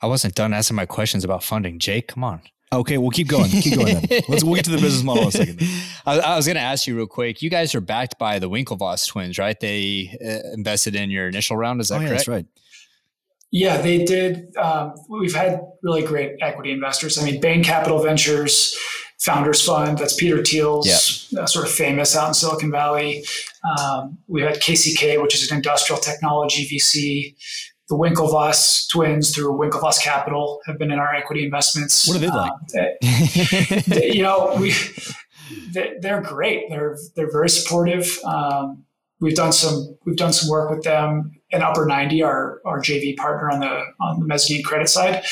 [0.00, 1.78] I wasn't done asking my questions about funding.
[1.78, 2.42] Jake, come on.
[2.72, 3.50] Okay, we'll keep going.
[3.50, 4.00] Keep going.
[4.00, 4.20] Then.
[4.28, 5.62] Let's we'll get to the business model in a second.
[6.04, 7.40] I, I was going to ask you real quick.
[7.40, 9.58] You guys are backed by the Winklevoss twins, right?
[9.58, 11.80] They uh, invested in your initial round.
[11.80, 12.18] Is that oh, yeah, correct?
[12.18, 12.46] That's right.
[13.50, 14.54] Yeah, they did.
[14.58, 17.18] Um, we've had really great equity investors.
[17.18, 18.76] I mean, Bain Capital Ventures,
[19.20, 19.96] Founders Fund.
[19.96, 23.24] That's Peter Thiel's uh, sort of famous out in Silicon Valley.
[23.78, 27.34] Um, we had KCK, which is an industrial technology VC
[27.88, 32.06] the Winklevoss twins through Winklevoss Capital have been in our equity investments.
[32.06, 32.52] What are they like?
[32.52, 34.74] Uh, they, you know, we
[35.72, 36.68] they, are great.
[36.68, 38.18] They're they're very supportive.
[38.24, 38.84] Um,
[39.20, 43.16] we've done some we've done some work with them in Upper 90, our our JV
[43.16, 45.24] partner on the on the mezzanine credit side.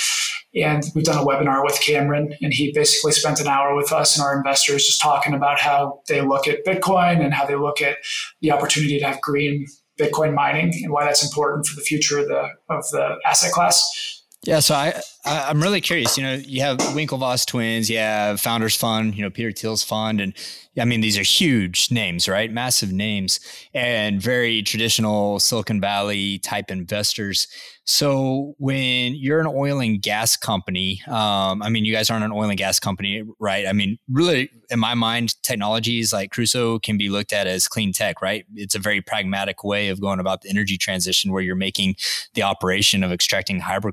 [0.55, 4.17] And we've done a webinar with Cameron, and he basically spent an hour with us
[4.17, 7.83] and our investors just talking about how they look at Bitcoin and how they look
[7.83, 7.99] at
[8.41, 9.67] the opportunity to have green
[9.99, 14.23] Bitcoin mining and why that's important for the future of the of the asset class.
[14.43, 16.17] Yeah, so I I'm really curious.
[16.17, 20.21] You know, you have Winklevoss twins, you have Founders Fund, you know Peter Thiel's fund,
[20.21, 20.35] and
[20.79, 22.51] I mean these are huge names, right?
[22.51, 23.41] Massive names,
[23.75, 27.49] and very traditional Silicon Valley type investors.
[27.89, 32.33] So when you're an oil and gas company, um, I mean, you guys aren't an
[32.33, 33.65] oil and gas company, right?
[33.65, 37.93] I mean, really, in my mind, technologies like Crusoe can be looked at as clean
[37.93, 38.45] tech, right?
[38.57, 41.95] It's a very pragmatic way of going about the energy transition where you're making
[42.35, 43.93] the operation of extracting hydro,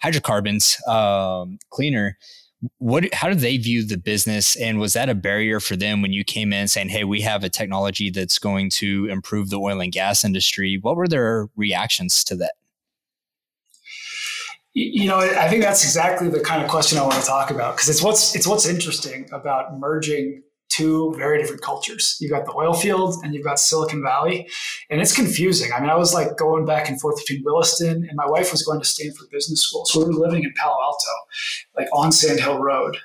[0.00, 2.18] hydrocarbons um, cleaner
[2.78, 4.56] what how did they view the business?
[4.56, 7.44] And was that a barrier for them when you came in saying hey we have
[7.44, 12.24] a technology that's going to improve the oil and gas industry what were their reactions
[12.24, 12.54] to that?
[14.76, 17.76] You know, I think that's exactly the kind of question I want to talk about
[17.76, 22.16] because it's what's it's what's interesting about merging two very different cultures.
[22.20, 24.48] You've got the oil field and you've got Silicon Valley,
[24.90, 25.72] and it's confusing.
[25.72, 28.62] I mean, I was like going back and forth between Williston, and my wife was
[28.62, 31.10] going to Stanford Business School, so we were living in Palo Alto,
[31.76, 32.96] like on Sand Hill Road,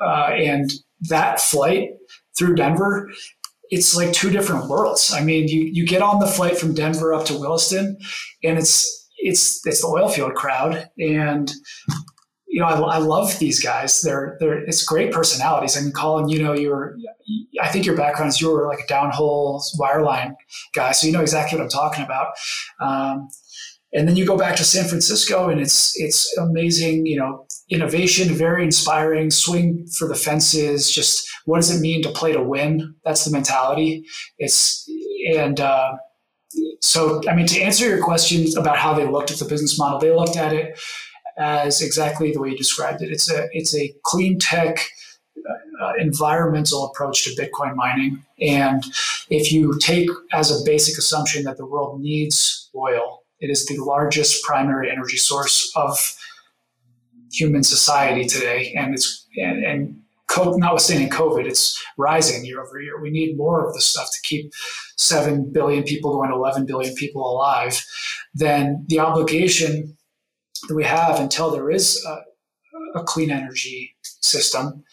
[0.00, 1.90] uh, and that flight
[2.36, 3.10] through Denver.
[3.70, 5.12] It's like two different worlds.
[5.12, 7.98] I mean, you, you get on the flight from Denver up to Williston,
[8.42, 11.52] and it's it's it's the oil field crowd, and
[12.58, 14.00] you know I, I love these guys.
[14.00, 15.76] They're they're it's great personalities.
[15.76, 16.96] I mean, Colin, you know, you're
[17.62, 20.34] I think your background is you were like a downhole wireline
[20.74, 22.32] guy, so you know exactly what I'm talking about.
[22.80, 23.28] Um,
[23.92, 27.06] and then you go back to San Francisco, and it's it's amazing.
[27.06, 29.30] You know, innovation, very inspiring.
[29.30, 30.90] Swing for the fences.
[30.90, 32.92] Just what does it mean to play to win?
[33.04, 34.04] That's the mentality.
[34.38, 34.84] It's
[35.32, 35.92] and uh,
[36.80, 40.00] so, I mean, to answer your question about how they looked at the business model,
[40.00, 40.76] they looked at it
[41.38, 43.10] as exactly the way you described it.
[43.10, 44.88] It's a it's a clean tech
[45.80, 48.84] uh, environmental approach to Bitcoin mining, and
[49.30, 53.78] if you take as a basic assumption that the world needs oil, it is the
[53.78, 55.96] largest primary energy source of
[57.30, 60.00] human society today, and it's and, and
[60.36, 63.00] notwithstanding COVID, it's rising year over year.
[63.00, 64.52] We need more of this stuff to keep
[64.96, 67.82] 7 billion people going to 11 billion people alive.
[68.34, 69.96] Then the obligation
[70.68, 74.84] that we have until there is a, a clean energy system,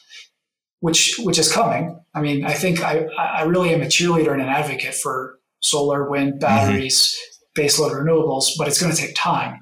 [0.79, 1.99] which which is coming.
[2.13, 6.09] I mean, I think I, I really am a cheerleader and an advocate for solar,
[6.09, 7.19] wind, batteries,
[7.57, 7.61] mm-hmm.
[7.61, 9.61] baseload renewables, but it's going to take time.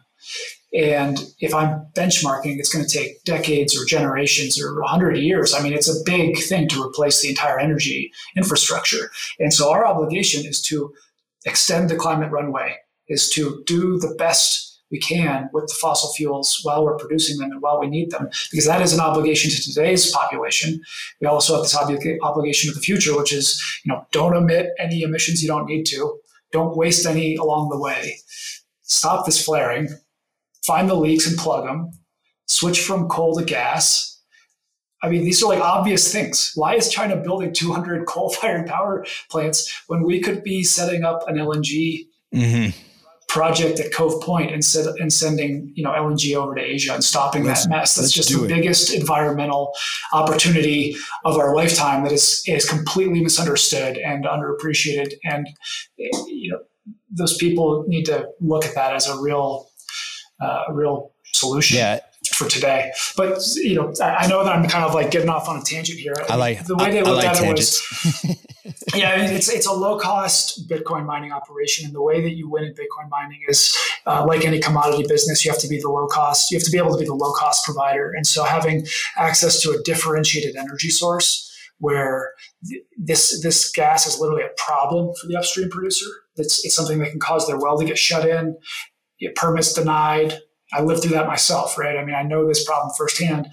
[0.73, 5.53] And if I'm benchmarking, it's going to take decades or generations or 100 years.
[5.53, 9.11] I mean, it's a big thing to replace the entire energy infrastructure.
[9.39, 10.91] And so our obligation is to
[11.45, 12.77] extend the climate runway,
[13.07, 17.51] is to do the best we can with the fossil fuels while we're producing them
[17.51, 20.79] and while we need them, because that is an obligation to today's population.
[21.19, 24.69] We also have this oblig- obligation to the future, which is, you know, don't emit
[24.79, 26.19] any emissions you don't need to.
[26.53, 28.19] Don't waste any along the way.
[28.83, 29.89] Stop this flaring
[30.65, 31.91] find the leaks and plug them,
[32.45, 34.13] switch from coal to gas,
[35.03, 36.53] I mean, these are like obvious things.
[36.55, 41.27] Why is China building 200 coal fired power plants when we could be setting up
[41.27, 42.69] an LNG mm-hmm.
[43.34, 47.03] Project at Cove Point and, set, and sending you know LNG over to Asia and
[47.03, 47.95] stopping let's, that mess?
[47.95, 48.47] That's just the it.
[48.47, 49.73] biggest environmental
[50.13, 55.13] opportunity of our lifetime that is is completely misunderstood and underappreciated.
[55.23, 55.49] And
[55.97, 56.59] you know,
[57.09, 59.67] those people need to look at that as a real,
[60.39, 61.77] uh, real solution.
[61.77, 62.01] Yeah
[62.43, 62.91] for today.
[63.15, 65.99] But you know, I, know that I'm kind of like getting off on a tangent
[65.99, 66.15] here.
[66.29, 67.81] I like the way they looked like at tangents.
[68.23, 72.31] it was, yeah, it's it's a low cost Bitcoin mining operation, and the way that
[72.31, 73.75] you win in Bitcoin mining is
[74.05, 75.43] uh, like any commodity business.
[75.43, 76.51] You have to be the low cost.
[76.51, 78.85] You have to be able to be the low cost provider, and so having
[79.17, 82.31] access to a differentiated energy source where
[82.97, 86.05] this this gas is literally a problem for the upstream producer.
[86.35, 88.57] It's, it's something that can cause their well to get shut in,
[89.19, 90.39] get permits denied,
[90.74, 91.97] I lived through that myself, right?
[91.97, 93.47] I mean, I know this problem firsthand.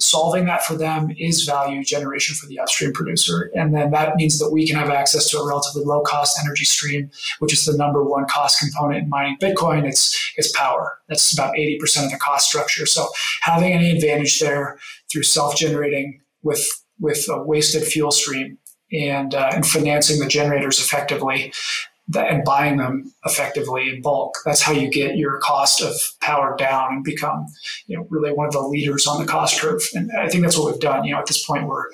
[0.00, 3.50] Solving that for them is value generation for the upstream producer.
[3.54, 6.64] And then that means that we can have access to a relatively low cost energy
[6.64, 9.86] stream, which is the number one cost component in mining Bitcoin.
[9.86, 10.98] It's, it's power.
[11.08, 12.86] That's about 80% of the cost structure.
[12.86, 13.08] So
[13.42, 14.78] having any advantage there
[15.12, 18.58] through self generating with, with a wasted fuel stream
[18.92, 21.52] and, uh, and financing the generators effectively
[22.08, 24.36] that, and buying them effectively in bulk.
[24.44, 27.46] That's how you get your cost of power down and become,
[27.86, 29.82] you know, really one of the leaders on the cost curve.
[29.94, 31.04] And I think that's what we've done.
[31.04, 31.86] You know, at this point, we're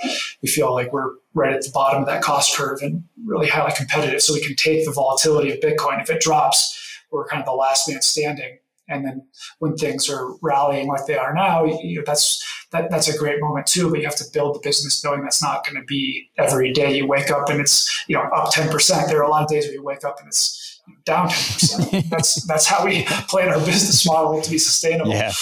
[0.43, 3.73] we feel like we're right at the bottom of that cost curve and really highly
[3.77, 4.23] competitive.
[4.23, 6.01] So we can take the volatility of Bitcoin.
[6.01, 6.77] If it drops,
[7.11, 8.59] we're kind of the last man standing.
[8.91, 9.26] And then
[9.61, 13.41] when things are rallying like they are now, you know, that's that, that's a great
[13.41, 13.88] moment too.
[13.91, 16.97] But you have to build the business knowing that's not going to be every day
[16.97, 19.09] you wake up and it's you know up ten percent.
[19.09, 22.05] There are a lot of days where you wake up and it's down ten percent.
[22.11, 25.11] that's that's how we plan our business model to be sustainable.
[25.11, 25.32] Yeah.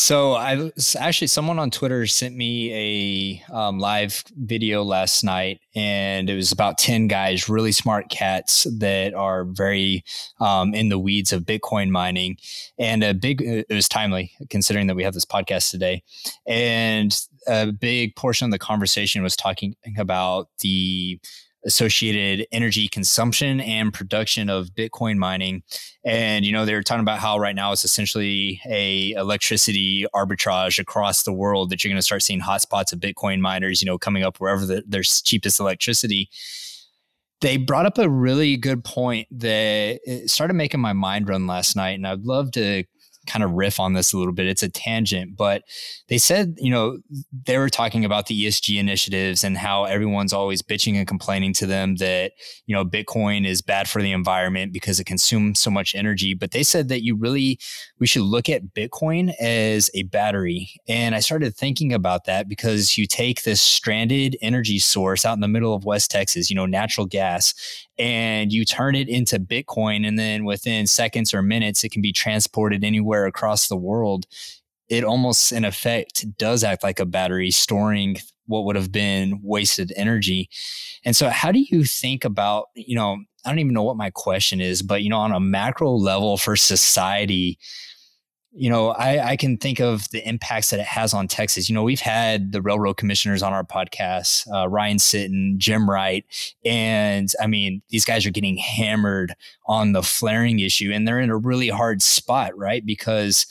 [0.00, 6.30] So I actually someone on Twitter sent me a um, live video last night, and
[6.30, 10.04] it was about ten guys, really smart cats that are very
[10.38, 12.36] um, in the weeds of Bitcoin mining,
[12.78, 13.42] and a big.
[13.42, 16.04] It was timely considering that we have this podcast today,
[16.46, 17.12] and
[17.48, 21.18] a big portion of the conversation was talking about the
[21.68, 25.62] associated energy consumption and production of Bitcoin mining.
[26.04, 31.22] And you know, they're talking about how right now it's essentially a electricity arbitrage across
[31.22, 34.24] the world that you're going to start seeing hotspots of Bitcoin miners, you know, coming
[34.24, 36.28] up wherever the, there's cheapest electricity.
[37.40, 41.90] They brought up a really good point that started making my mind run last night,
[41.90, 42.82] and I'd love to
[43.28, 44.46] kind of riff on this a little bit.
[44.46, 45.62] It's a tangent, but
[46.08, 46.98] they said, you know,
[47.44, 51.66] they were talking about the ESG initiatives and how everyone's always bitching and complaining to
[51.66, 52.32] them that,
[52.66, 56.34] you know, Bitcoin is bad for the environment because it consumes so much energy.
[56.34, 57.58] But they said that you really,
[57.98, 60.70] we should look at Bitcoin as a battery.
[60.88, 65.40] And I started thinking about that because you take this stranded energy source out in
[65.40, 67.54] the middle of West Texas, you know, natural gas,
[67.98, 72.12] and you turn it into Bitcoin, and then within seconds or minutes, it can be
[72.12, 74.26] transported anywhere across the world.
[74.88, 79.92] It almost, in effect, does act like a battery, storing what would have been wasted
[79.96, 80.48] energy.
[81.04, 84.10] And so, how do you think about, you know, I don't even know what my
[84.10, 87.58] question is, but, you know, on a macro level for society,
[88.52, 91.68] you know, I, I, can think of the impacts that it has on Texas.
[91.68, 96.24] You know, we've had the railroad commissioners on our podcast, uh, Ryan Sitton, Jim Wright,
[96.64, 99.34] and I mean, these guys are getting hammered
[99.66, 102.84] on the flaring issue, and they're in a really hard spot, right?
[102.84, 103.46] Because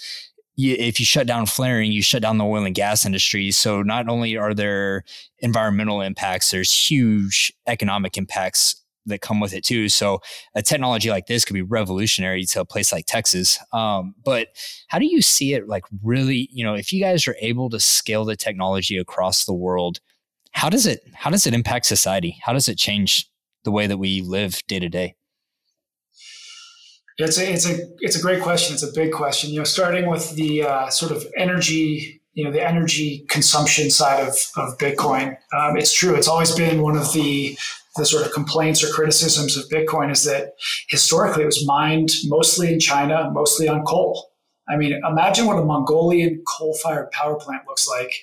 [0.55, 3.51] you, if you shut down flaring, you shut down the oil and gas industry.
[3.51, 5.03] So not only are there
[5.39, 9.89] environmental impacts, there's huge economic impacts that come with it too.
[9.89, 10.19] So
[10.55, 13.57] a technology like this could be revolutionary to a place like Texas.
[13.73, 14.49] Um, but
[14.87, 17.79] how do you see it like really, you know, if you guys are able to
[17.79, 19.99] scale the technology across the world,
[20.51, 22.37] how does it how does it impact society?
[22.41, 23.29] How does it change
[23.63, 25.15] the way that we live day to day?
[27.19, 28.73] It's a it's a it's a great question.
[28.73, 29.49] It's a big question.
[29.49, 34.27] You know, starting with the uh, sort of energy, you know, the energy consumption side
[34.27, 35.37] of of Bitcoin.
[35.53, 36.15] Um, it's true.
[36.15, 37.57] It's always been one of the
[37.97, 40.53] the sort of complaints or criticisms of Bitcoin is that
[40.89, 44.31] historically it was mined mostly in China, mostly on coal.
[44.69, 48.13] I mean, imagine what a Mongolian coal-fired power plant looks like.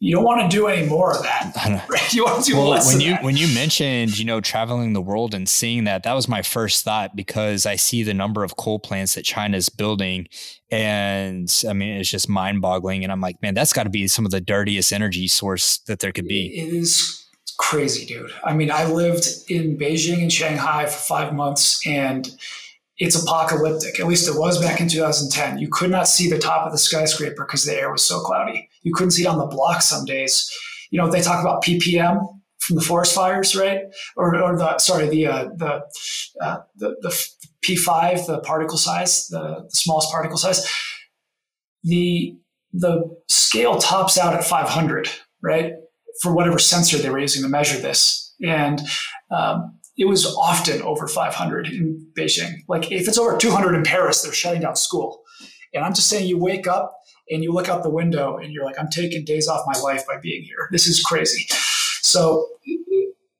[0.00, 1.84] You don't want to do any more of that.
[2.12, 2.92] You want to do well, less.
[2.92, 3.22] When you that.
[3.22, 6.84] when you mentioned you know traveling the world and seeing that, that was my first
[6.84, 10.26] thought because I see the number of coal plants that China is building,
[10.70, 13.02] and I mean it's just mind-boggling.
[13.02, 16.00] And I'm like, man, that's got to be some of the dirtiest energy source that
[16.00, 16.48] there could be.
[16.48, 17.21] It is
[17.62, 18.32] crazy, dude.
[18.44, 22.28] I mean, I lived in Beijing and Shanghai for five months, and
[22.98, 24.00] it's apocalyptic.
[24.00, 25.58] At least it was back in 2010.
[25.58, 28.68] You could not see the top of the skyscraper because the air was so cloudy.
[28.82, 30.50] You couldn't see it on the block some days.
[30.90, 33.82] You know, they talk about ppm from the forest fires, right?
[34.16, 35.82] Or, or the sorry, the uh, the,
[36.40, 37.26] uh, the the
[37.64, 40.68] P5, the particle size, the, the smallest particle size.
[41.84, 42.36] The
[42.72, 45.08] the scale tops out at 500,
[45.42, 45.72] right?
[46.22, 48.80] For whatever sensor they were using to measure this, and
[49.30, 52.54] um, it was often over 500 in Beijing.
[52.68, 55.22] Like if it's over 200 in Paris, they're shutting down school.
[55.74, 56.94] And I'm just saying, you wake up
[57.30, 60.06] and you look out the window and you're like, I'm taking days off my life
[60.06, 60.68] by being here.
[60.70, 61.46] This is crazy.
[62.02, 62.46] So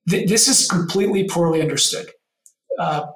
[0.08, 2.06] th- this is completely poorly understood.
[2.78, 3.06] Uh,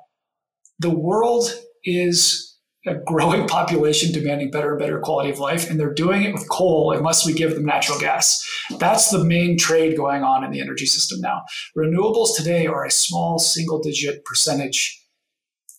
[0.79, 1.49] the world
[1.85, 2.46] is
[2.87, 6.49] a growing population demanding better and better quality of life, and they're doing it with
[6.49, 8.43] coal unless we give them natural gas.
[8.79, 11.43] That's the main trade going on in the energy system now.
[11.77, 15.03] Renewables today are a small single digit percentage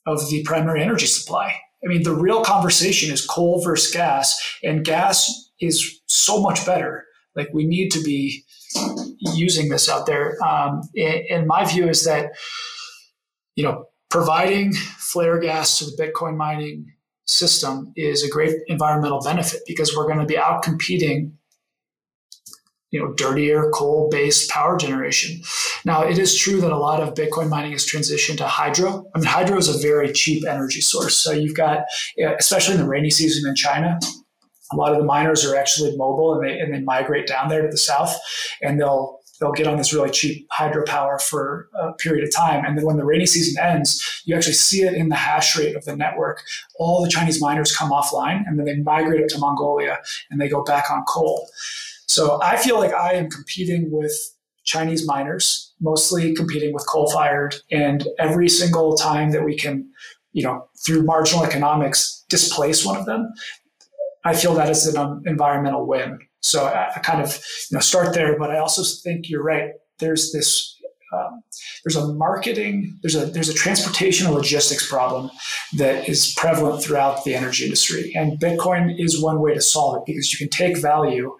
[0.05, 1.55] of the primary energy supply.
[1.83, 7.05] I mean, the real conversation is coal versus gas, and gas is so much better.
[7.35, 8.43] Like, we need to be
[9.19, 10.37] using this out there.
[10.43, 12.31] Um, and my view is that,
[13.55, 16.93] you know, providing flare gas to the Bitcoin mining
[17.27, 21.37] system is a great environmental benefit because we're going to be out competing
[22.89, 25.41] you know dirtier coal based power generation.
[25.83, 29.05] Now it is true that a lot of bitcoin mining has transitioned to hydro.
[29.13, 31.15] I mean hydro is a very cheap energy source.
[31.15, 31.83] So you've got
[32.39, 33.99] especially in the rainy season in china
[34.71, 37.61] a lot of the miners are actually mobile and they, and they migrate down there
[37.61, 38.19] to the south
[38.61, 42.65] and they'll they'll get on this really cheap hydropower for a period of time.
[42.65, 45.75] And then when the rainy season ends, you actually see it in the hash rate
[45.75, 46.41] of the network.
[46.79, 50.49] All the Chinese miners come offline and then they migrate up to Mongolia and they
[50.49, 51.47] go back on coal.
[52.07, 54.13] So I feel like I am competing with
[54.63, 57.55] Chinese miners, mostly competing with coal fired.
[57.71, 59.89] And every single time that we can,
[60.33, 63.31] you know, through marginal economics, displace one of them,
[64.25, 66.19] I feel that is an environmental win.
[66.41, 69.71] So I, I, kind of you know start there, but I also think you're right.
[69.99, 70.73] There's this.
[71.13, 71.41] Um,
[71.85, 75.31] there's a marketing, there's a there's a transportation logistics problem
[75.77, 80.03] that is prevalent throughout the energy industry, and Bitcoin is one way to solve it
[80.05, 81.33] because you can take value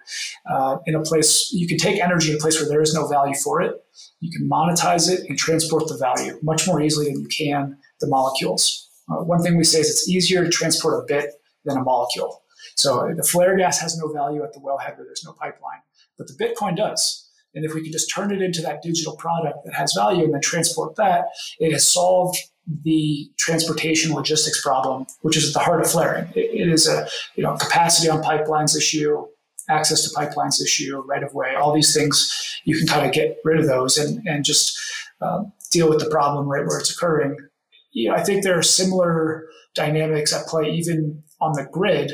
[0.50, 3.06] uh, in a place, you can take energy in a place where there is no
[3.06, 3.74] value for it.
[4.20, 8.06] You can monetize it and transport the value much more easily than you can the
[8.06, 8.88] molecules.
[9.10, 11.34] Uh, one thing we say is it's easier to transport a bit
[11.64, 12.42] than a molecule.
[12.74, 15.80] So the flare gas has no value at the wellhead where there's no pipeline,
[16.16, 17.28] but the Bitcoin does.
[17.54, 20.34] And if we can just turn it into that digital product that has value and
[20.34, 21.26] then transport that,
[21.58, 22.38] it has solved
[22.84, 26.30] the transportation logistics problem, which is at the heart of flaring.
[26.34, 29.26] it, is a you know capacity on pipelines issue,
[29.70, 32.60] access to pipelines issue, right of way, all these things.
[32.64, 34.78] You can kind of get rid of those and and just
[35.22, 37.36] um, deal with the problem right where it's occurring.
[38.14, 42.12] I think there are similar dynamics at play even on the grid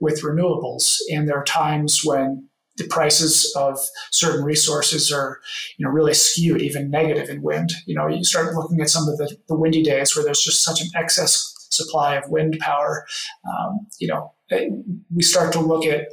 [0.00, 0.98] with renewables.
[1.12, 3.78] And there are times when the prices of
[4.10, 5.40] certain resources are,
[5.76, 7.72] you know, really skewed, even negative in wind.
[7.86, 10.64] You know, you start looking at some of the, the windy days where there's just
[10.64, 13.06] such an excess supply of wind power.
[13.44, 14.32] Um, you know,
[15.14, 16.08] we start to look at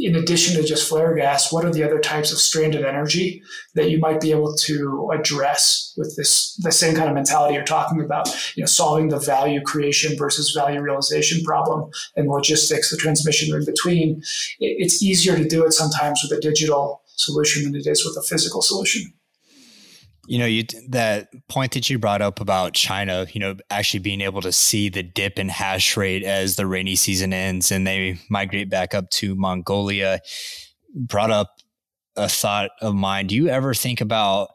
[0.00, 3.42] in addition to just flare gas, what are the other types of stranded energy
[3.74, 7.64] that you might be able to address with this the same kind of mentality you're
[7.64, 8.28] talking about?
[8.56, 13.64] You know, solving the value creation versus value realization problem and logistics, the transmission in
[13.64, 14.22] between.
[14.58, 18.26] It's easier to do it sometimes with a digital solution than it is with a
[18.26, 19.12] physical solution
[20.26, 24.20] you know you that point that you brought up about china you know actually being
[24.20, 28.18] able to see the dip in hash rate as the rainy season ends and they
[28.28, 30.20] migrate back up to mongolia
[30.94, 31.60] brought up
[32.16, 33.26] a thought of mine.
[33.26, 34.50] Do you ever think about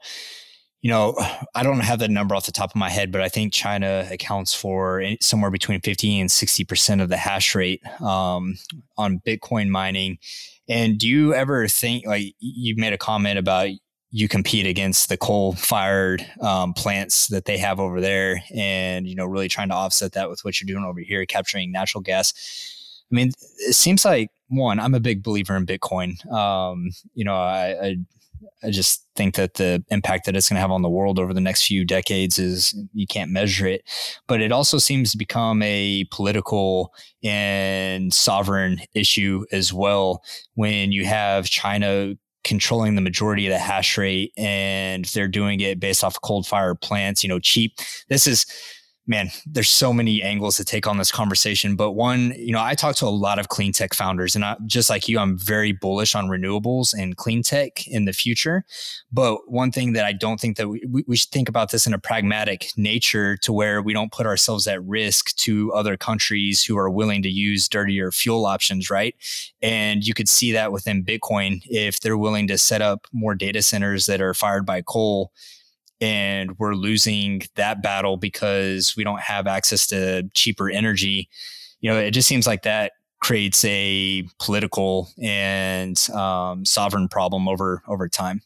[0.81, 1.15] you know
[1.55, 4.07] i don't have the number off the top of my head but i think china
[4.11, 8.55] accounts for somewhere between 50 and 60 percent of the hash rate um,
[8.95, 10.19] on bitcoin mining.
[10.67, 13.69] And do you ever think like you made a comment about
[14.15, 19.13] you compete against the coal fired um, plants that they have over there and you
[19.13, 23.03] know really trying to offset that with what you're doing over here capturing natural gas
[23.11, 23.33] i mean
[23.67, 27.95] it seems like one i'm a big believer in bitcoin um, you know I, I,
[28.63, 31.33] I just think that the impact that it's going to have on the world over
[31.33, 33.83] the next few decades is you can't measure it.
[34.27, 36.93] But it also seems to become a political
[37.23, 40.21] and sovereign issue as well
[40.55, 45.79] when you have China controlling the majority of the hash rate and they're doing it
[45.79, 47.73] based off cold fire plants, you know, cheap.
[48.07, 48.45] This is
[49.07, 51.75] man, there's so many angles to take on this conversation.
[51.75, 54.57] But one, you know, I talk to a lot of clean tech founders, and I,
[54.65, 58.63] just like you, I'm very bullish on renewables and clean tech in the future.
[59.11, 61.93] But one thing that I don't think that we, we should think about this in
[61.93, 66.77] a pragmatic nature to where we don't put ourselves at risk to other countries who
[66.77, 69.15] are willing to use dirtier fuel options, right?
[69.61, 73.61] And you could see that within Bitcoin if they're willing to set up more data
[73.61, 75.31] centers that are fired by coal
[76.01, 81.29] and we're losing that battle because we don't have access to cheaper energy.
[81.79, 87.81] You know, it just seems like that creates a political and um, sovereign problem over
[87.87, 88.41] over time.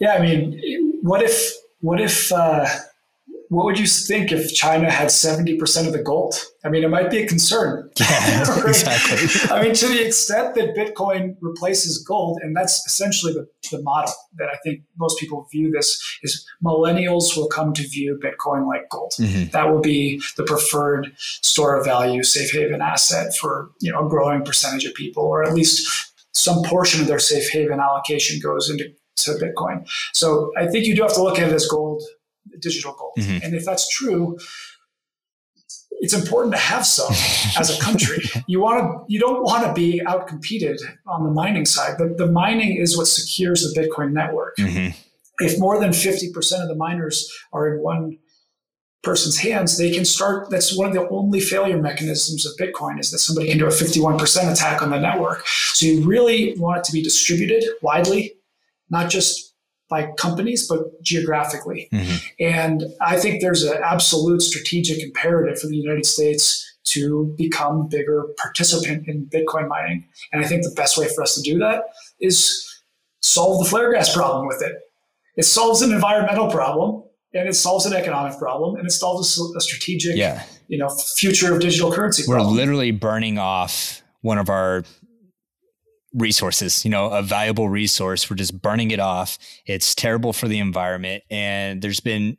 [0.00, 0.60] Yeah, I mean,
[1.02, 2.66] what if what if uh,
[3.48, 6.34] what would you think if China had 70% of the gold?
[6.64, 7.90] I mean, it might be a concern.
[8.00, 8.68] Yeah, right?
[8.68, 9.50] exactly.
[9.56, 14.12] I mean, to the extent that Bitcoin replaces gold, and that's essentially the, the model
[14.36, 18.88] that I think most people view this is millennials will come to view Bitcoin like
[18.90, 19.12] gold.
[19.18, 19.50] Mm-hmm.
[19.50, 24.08] That will be the preferred store of value, safe haven asset for, you know, a
[24.08, 28.70] growing percentage of people, or at least some portion of their safe haven allocation goes
[28.70, 29.88] into to Bitcoin.
[30.12, 32.02] So I think you do have to look at it as gold
[32.60, 33.14] digital gold.
[33.18, 33.44] Mm-hmm.
[33.44, 34.38] And if that's true,
[36.00, 37.12] it's important to have some
[37.58, 38.18] as a country.
[38.46, 42.26] You want to, you don't want to be outcompeted on the mining side, but the
[42.26, 44.56] mining is what secures the Bitcoin network.
[44.56, 44.96] Mm-hmm.
[45.40, 48.18] If more than 50% of the miners are in one
[49.02, 50.50] person's hands, they can start.
[50.50, 53.70] That's one of the only failure mechanisms of Bitcoin is that somebody can do a
[53.70, 55.46] 51% attack on the network.
[55.46, 58.34] So you really want it to be distributed widely,
[58.90, 59.47] not just
[59.88, 61.88] by companies, but geographically.
[61.92, 62.16] Mm-hmm.
[62.40, 67.84] And I think there's an absolute strategic imperative for the United States to become a
[67.84, 70.06] bigger participant in Bitcoin mining.
[70.32, 71.84] And I think the best way for us to do that
[72.20, 72.64] is
[73.20, 74.76] solve the flare gas problem with it.
[75.36, 79.56] It solves an environmental problem and it solves an economic problem and it solves a,
[79.56, 80.44] a strategic, yeah.
[80.68, 82.24] you know, future of digital currency.
[82.26, 82.56] We're problem.
[82.56, 84.84] literally burning off one of our
[86.14, 88.28] resources, you know, a valuable resource.
[88.28, 89.38] We're just burning it off.
[89.66, 91.22] It's terrible for the environment.
[91.30, 92.36] And there's been,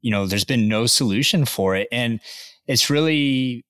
[0.00, 1.88] you know, there's been no solution for it.
[1.92, 2.20] And
[2.66, 3.64] it's really,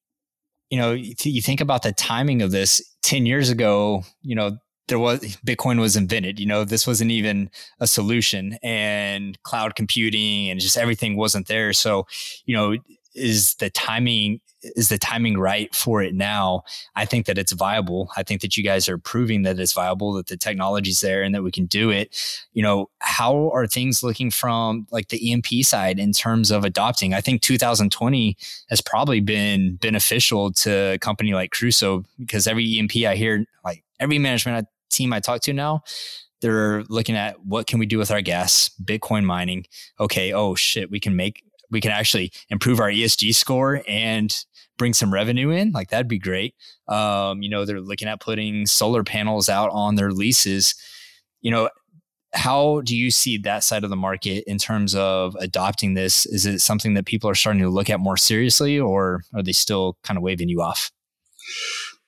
[0.71, 4.99] you know, you think about the timing of this 10 years ago, you know, there
[4.99, 10.61] was Bitcoin was invented, you know, this wasn't even a solution and cloud computing and
[10.61, 11.73] just everything wasn't there.
[11.73, 12.07] So,
[12.45, 12.77] you know,
[13.15, 16.63] is the timing is the timing right for it now?
[16.95, 18.11] I think that it's viable.
[18.17, 21.35] I think that you guys are proving that it's viable, that the technology's there and
[21.35, 22.17] that we can do it.
[22.53, 27.13] You know, how are things looking from like the E&P side in terms of adopting?
[27.13, 28.37] I think 2020
[28.71, 33.83] has probably been beneficial to a company like Crusoe because every E&P I hear, like
[33.99, 35.83] every management team I talk to now,
[36.41, 39.65] they're looking at what can we do with our gas, Bitcoin mining.
[40.01, 44.45] Okay, oh shit, we can make we can actually improve our ESG score and
[44.79, 46.55] bring some revenue in, like that'd be great.
[46.89, 50.75] Um, you know, they're looking at putting solar panels out on their leases.
[51.41, 51.71] You know,
[52.35, 56.27] how do you see that side of the market in terms of adopting this?
[56.27, 59.53] Is it something that people are starting to look at more seriously, or are they
[59.53, 60.91] still kind of waving you off?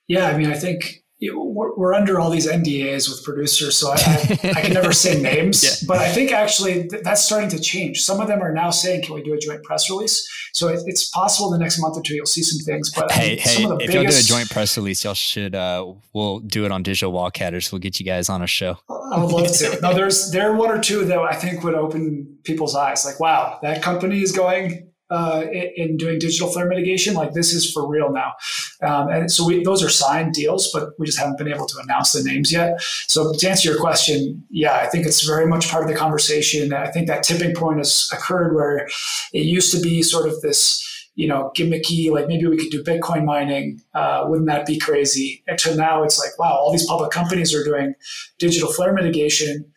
[0.07, 3.95] Yeah, I mean, I think we're, we're, under all these NDAs with producers, so I,
[3.95, 5.63] I, I can never say names.
[5.63, 5.87] Yeah.
[5.87, 8.01] But I think actually th- that's starting to change.
[8.01, 10.81] Some of them are now saying, "Can we do a joint press release?" So it,
[10.85, 12.91] it's possible the next month or two you'll see some things.
[12.91, 15.55] But hey, I mean, hey, if biggest, y'all do a joint press release, y'all should.
[15.55, 17.71] Uh, we'll do it on Digital Wildcatters.
[17.71, 18.77] We'll get you guys on a show.
[18.89, 19.79] I would love to.
[19.81, 23.05] No, there's there are one or two that I think would open people's eyes.
[23.05, 25.43] Like, wow, that company is going uh,
[25.75, 27.13] in doing digital flare mitigation.
[27.13, 28.33] Like this is for real now.
[28.81, 31.79] Um, and so we, those are signed deals, but we just haven't been able to
[31.79, 32.81] announce the names yet.
[32.81, 36.73] So to answer your question, yeah, I think it's very much part of the conversation.
[36.73, 38.87] I think that tipping point has occurred where
[39.33, 40.81] it used to be sort of this,
[41.15, 43.79] you know, gimmicky, like maybe we could do Bitcoin mining.
[43.93, 45.43] Uh, wouldn't that be crazy?
[45.47, 47.93] And to now it's like, wow, all these public companies are doing
[48.37, 49.71] digital flare mitigation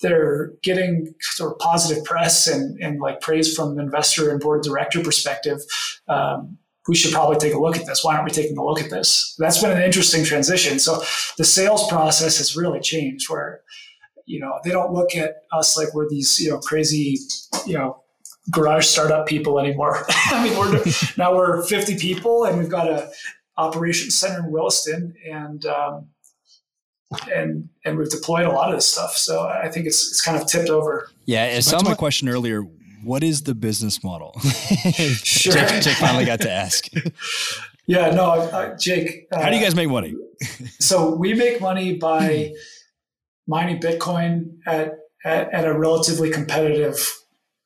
[0.00, 5.02] they're getting sort of positive press and, and like praise from investor and board director
[5.02, 5.60] perspective.
[6.08, 8.02] Um, we should probably take a look at this.
[8.02, 9.34] Why aren't we taking a look at this?
[9.38, 10.78] That's been an interesting transition.
[10.78, 11.02] So
[11.36, 13.60] the sales process has really changed where,
[14.24, 17.18] you know, they don't look at us like we're these, you know, crazy,
[17.66, 18.02] you know,
[18.50, 20.04] garage startup people anymore.
[20.08, 20.82] I mean, we're
[21.18, 23.10] now we're 50 people and we've got a
[23.58, 26.08] operations center in Williston and, um,
[27.32, 29.16] and and we've deployed a lot of this stuff.
[29.16, 31.08] So I think it's it's kind of tipped over.
[31.24, 32.64] Yeah, so my question earlier.
[33.02, 34.38] What is the business model?
[34.42, 35.54] sure.
[35.54, 36.86] Jake, Jake, finally got to ask.
[37.86, 39.26] yeah, no, uh, Jake.
[39.32, 40.14] Uh, How do you guys make money?
[40.78, 42.52] so we make money by
[43.46, 47.10] mining Bitcoin at, at at a relatively competitive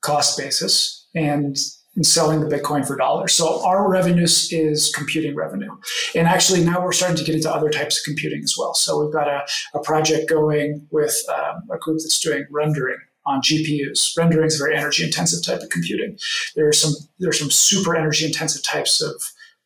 [0.03, 1.57] cost basis, and
[1.97, 3.33] in selling the Bitcoin for dollars.
[3.35, 5.71] So our revenue is computing revenue.
[6.15, 8.75] And actually now we're starting to get into other types of computing as well.
[8.75, 13.41] So we've got a, a project going with um, a group that's doing rendering on
[13.41, 14.17] GPUs.
[14.17, 16.19] Rendering is a very energy intensive type of computing.
[16.57, 19.15] There are some there are some super energy intensive types of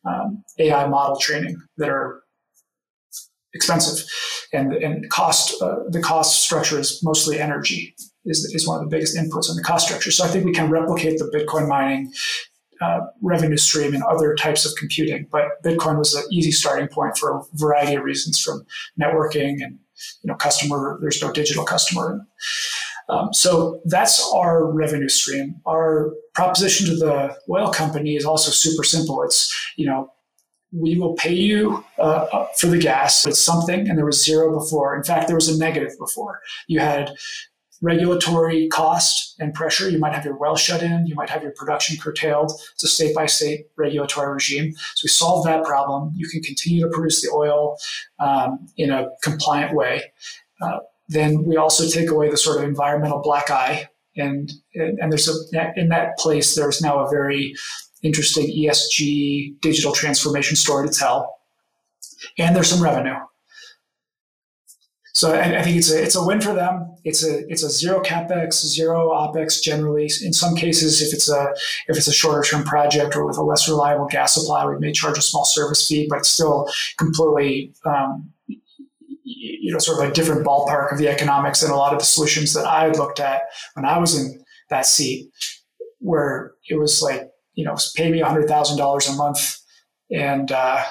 [0.05, 2.23] um, AI model training that are
[3.53, 4.05] expensive,
[4.53, 7.95] and and cost uh, the cost structure is mostly energy
[8.25, 10.11] is, is one of the biggest inputs in the cost structure.
[10.11, 12.11] So I think we can replicate the Bitcoin mining
[12.81, 15.27] uh, revenue stream and other types of computing.
[15.31, 18.65] But Bitcoin was an easy starting point for a variety of reasons, from
[18.99, 19.79] networking and
[20.21, 20.97] you know customer.
[21.01, 22.25] There's no digital customer.
[23.09, 25.59] Um, so that's our revenue stream.
[25.67, 29.23] Our proposition to the oil company is also super simple.
[29.23, 30.11] It's you know
[30.71, 33.25] we will pay you uh, for the gas.
[33.25, 34.95] It's something, and there was zero before.
[34.95, 36.41] In fact, there was a negative before.
[36.67, 37.11] You had
[37.81, 39.89] regulatory cost and pressure.
[39.89, 42.51] You might have your well shut in, you might have your production curtailed.
[42.73, 44.73] It's a state by state regulatory regime.
[44.95, 46.11] So we solve that problem.
[46.15, 47.77] You can continue to produce the oil
[48.19, 50.11] um, in a compliant way.
[50.61, 53.87] Uh, then we also take away the sort of environmental black eye.
[54.17, 57.55] And, and there's a, in that place, there's now a very
[58.03, 61.37] interesting ESG digital transformation story to tell.
[62.37, 63.15] And there's some revenue.
[65.13, 66.95] So I, I, think it's a it's a win for them.
[67.03, 70.09] It's a it's a zero capex, zero opex generally.
[70.23, 71.53] In some cases, if it's a
[71.87, 74.93] if it's a shorter term project or with a less reliable gas supply, we may
[74.93, 78.31] charge a small service fee, but it's still completely um,
[79.23, 82.05] you know sort of a different ballpark of the economics than a lot of the
[82.05, 83.41] solutions that I looked at
[83.73, 85.29] when I was in that seat,
[85.97, 87.29] where it was like
[87.59, 89.41] you know pay me hundred thousand dollars a month
[90.11, 90.83] and uh,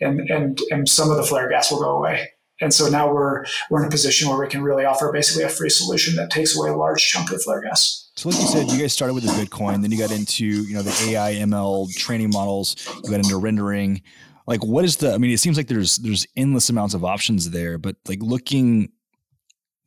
[0.00, 2.28] and and and some of the flare gas will go away
[2.60, 5.48] and so now we're we're in a position where we can really offer basically a
[5.48, 8.10] free solution that takes away a large chunk of flare gas.
[8.16, 10.74] So, like you said, you guys started with the Bitcoin, then you got into you
[10.74, 14.02] know the AI ML training models, you got into rendering.
[14.46, 15.12] Like, what is the?
[15.12, 18.90] I mean, it seems like there's there's endless amounts of options there, but like looking.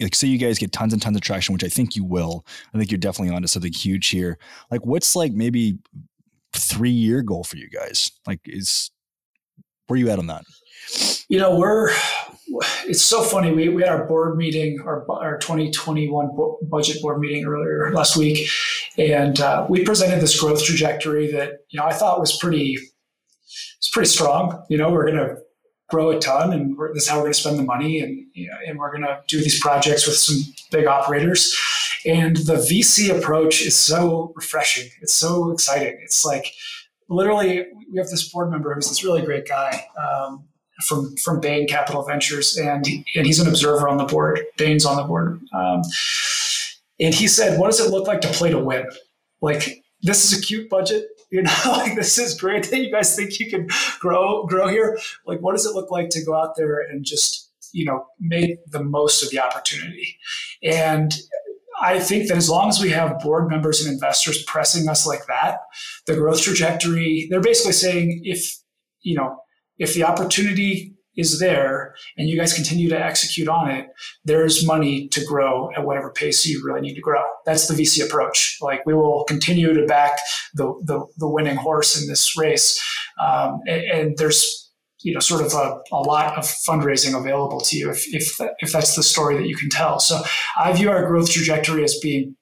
[0.01, 2.45] Like, say you guys get tons and tons of traction, which I think you will.
[2.73, 4.37] I think you're definitely onto something huge here.
[4.71, 5.79] Like, what's like maybe
[6.53, 8.11] three year goal for you guys?
[8.27, 8.91] Like, is
[9.87, 10.45] where you at on that?
[11.27, 11.91] You know, we're
[12.87, 13.51] it's so funny.
[13.51, 16.29] We, we had our board meeting, our, our 2021
[16.63, 18.49] budget board meeting earlier last week,
[18.97, 22.77] and uh, we presented this growth trajectory that you know I thought was pretty,
[23.77, 24.63] it's pretty strong.
[24.69, 25.37] You know, we're going to
[25.89, 28.47] grow a ton, and this is how we're going to spend the money, and you
[28.47, 31.55] know, and we're going to do these projects with some big operators.
[32.05, 34.89] And the VC approach is so refreshing.
[35.01, 35.99] It's so exciting.
[36.01, 36.53] It's like
[37.09, 39.85] literally we have this board member who's this really great guy.
[39.97, 40.45] Um,
[40.87, 42.85] from from Bain Capital Ventures, and
[43.15, 44.39] and he's an observer on the board.
[44.57, 45.81] Bain's on the board, um,
[46.99, 48.85] and he said, "What does it look like to play to win?
[49.41, 53.15] Like this is a cute budget." You know, like this is great that you guys
[53.15, 53.67] think you can
[53.99, 54.99] grow grow here.
[55.25, 58.57] Like, what does it look like to go out there and just you know make
[58.71, 60.17] the most of the opportunity?
[60.63, 61.13] And
[61.81, 65.25] I think that as long as we have board members and investors pressing us like
[65.27, 65.59] that,
[66.07, 68.57] the growth trajectory, they're basically saying if,
[69.01, 69.37] you know,
[69.77, 73.87] if the opportunity is there and you guys continue to execute on it,
[74.25, 77.21] there's money to grow at whatever pace you really need to grow.
[77.45, 78.57] That's the VC approach.
[78.61, 80.19] Like we will continue to back
[80.53, 82.79] the the, the winning horse in this race,
[83.21, 87.77] um, and, and, there's you know sort of a, a lot of fundraising available to
[87.77, 89.99] you if if if that's the story that you can tell.
[89.99, 90.21] So
[90.57, 92.35] I view our growth trajectory as being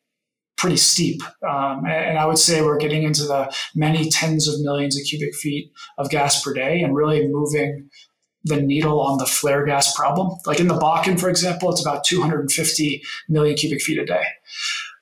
[0.58, 1.22] pretty steep.
[1.48, 5.36] Um, and I would say we're getting into the many tens of millions of cubic
[5.36, 7.90] feet of gas per day and really moving
[8.48, 10.38] the needle on the flare gas problem.
[10.46, 14.24] Like in the Bakken, for example, it's about 250 million cubic feet a day.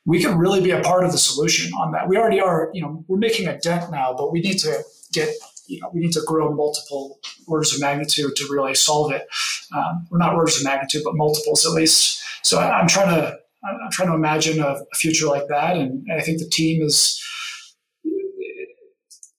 [0.06, 2.08] We can really be a part of the solution on that.
[2.08, 5.30] We already are, you know, we're making a dent now, but we need to get,
[5.68, 9.28] you know, we need to grow multiple orders of magnitude to really solve it.
[9.76, 12.22] Um, well, not orders of magnitude, but multiples at least.
[12.43, 16.22] So I'm trying to I'm trying to imagine a, a future like that, and I
[16.22, 17.20] think the team is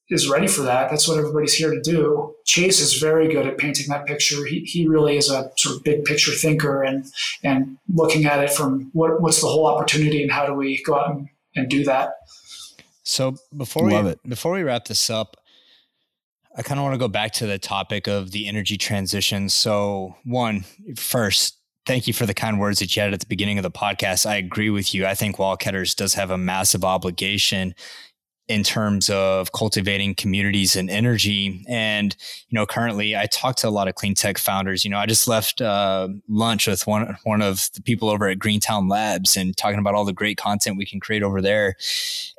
[0.09, 0.89] is ready for that.
[0.89, 2.35] That's what everybody's here to do.
[2.45, 4.45] Chase is very good at painting that picture.
[4.45, 7.07] He, he really is a sort of big picture thinker and
[7.43, 10.99] and looking at it from what, what's the whole opportunity and how do we go
[10.99, 12.15] out and, and do that.
[13.03, 14.21] So before Love we it.
[14.29, 15.37] before we wrap this up,
[16.57, 19.49] I kind of want to go back to the topic of the energy transition.
[19.49, 20.65] So one,
[20.97, 23.71] first, thank you for the kind words that you had at the beginning of the
[23.71, 24.25] podcast.
[24.27, 25.07] I agree with you.
[25.07, 27.75] I think Wildcatters does have a massive obligation
[28.49, 31.65] in terms of cultivating communities and energy.
[31.69, 32.15] And,
[32.49, 34.85] you know, currently I talk to a lot of clean tech founders.
[34.85, 38.39] You know, I just left uh, lunch with one, one of the people over at
[38.39, 41.75] Greentown Labs and talking about all the great content we can create over there.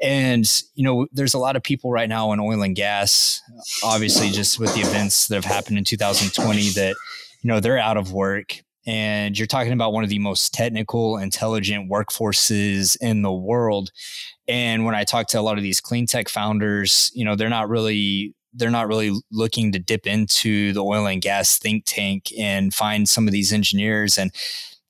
[0.02, 0.46] And,
[0.76, 3.42] you know, there's a lot of people right now in oil and gas,
[3.84, 6.96] obviously, just with the events that have happened in 2020 that,
[7.42, 11.18] you know, they're out of work and you're talking about one of the most technical,
[11.18, 13.92] intelligent workforces in the world.
[14.48, 17.50] And when I talk to a lot of these clean tech founders, you know, they're
[17.50, 22.32] not really they're not really looking to dip into the oil and gas think tank
[22.40, 24.18] and find some of these engineers.
[24.18, 24.32] And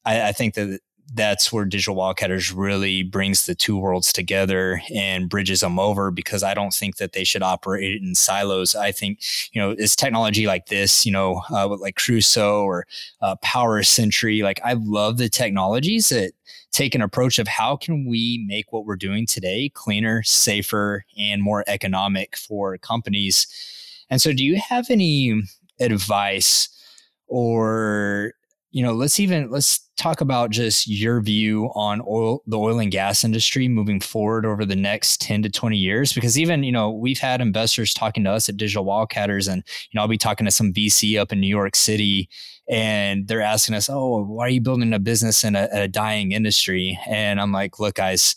[0.05, 0.79] I, I think that
[1.13, 6.43] that's where digital wildcatters really brings the two worlds together and bridges them over because
[6.43, 8.75] i don't think that they should operate in silos.
[8.75, 9.19] I think
[9.51, 12.85] you know it's technology like this you know uh, like crusoe or
[13.21, 16.33] uh, power century like i love the technologies that
[16.71, 21.41] take an approach of how can we make what we're doing today cleaner safer and
[21.41, 23.47] more economic for companies.
[24.09, 25.41] And so do you have any
[25.79, 26.69] advice
[27.27, 28.33] or
[28.77, 32.91] you know, let's even let's talk about just your view on oil, the oil and
[32.91, 36.13] gas industry moving forward over the next 10 to 20 years.
[36.13, 39.97] Because even, you know, we've had investors talking to us at Digital Wildcatters, and, you
[39.97, 42.29] know, I'll be talking to some VC up in New York City,
[42.69, 46.31] and they're asking us, oh, why are you building a business in a, a dying
[46.31, 46.99] industry?
[47.09, 48.35] And I'm like, look, guys,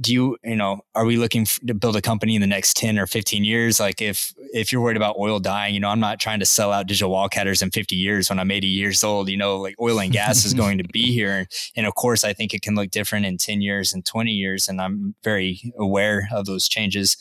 [0.00, 2.98] do you you know are we looking to build a company in the next 10
[2.98, 3.78] or 15 years?
[3.78, 6.72] Like if if you're worried about oil dying you know i'm not trying to sell
[6.72, 10.00] out digital wildcatters in 50 years when i'm 80 years old you know like oil
[10.00, 11.46] and gas is going to be here.
[11.76, 14.68] And of course i think it can look different in 10 years and 20 years
[14.68, 17.16] and i'm very aware of those changes.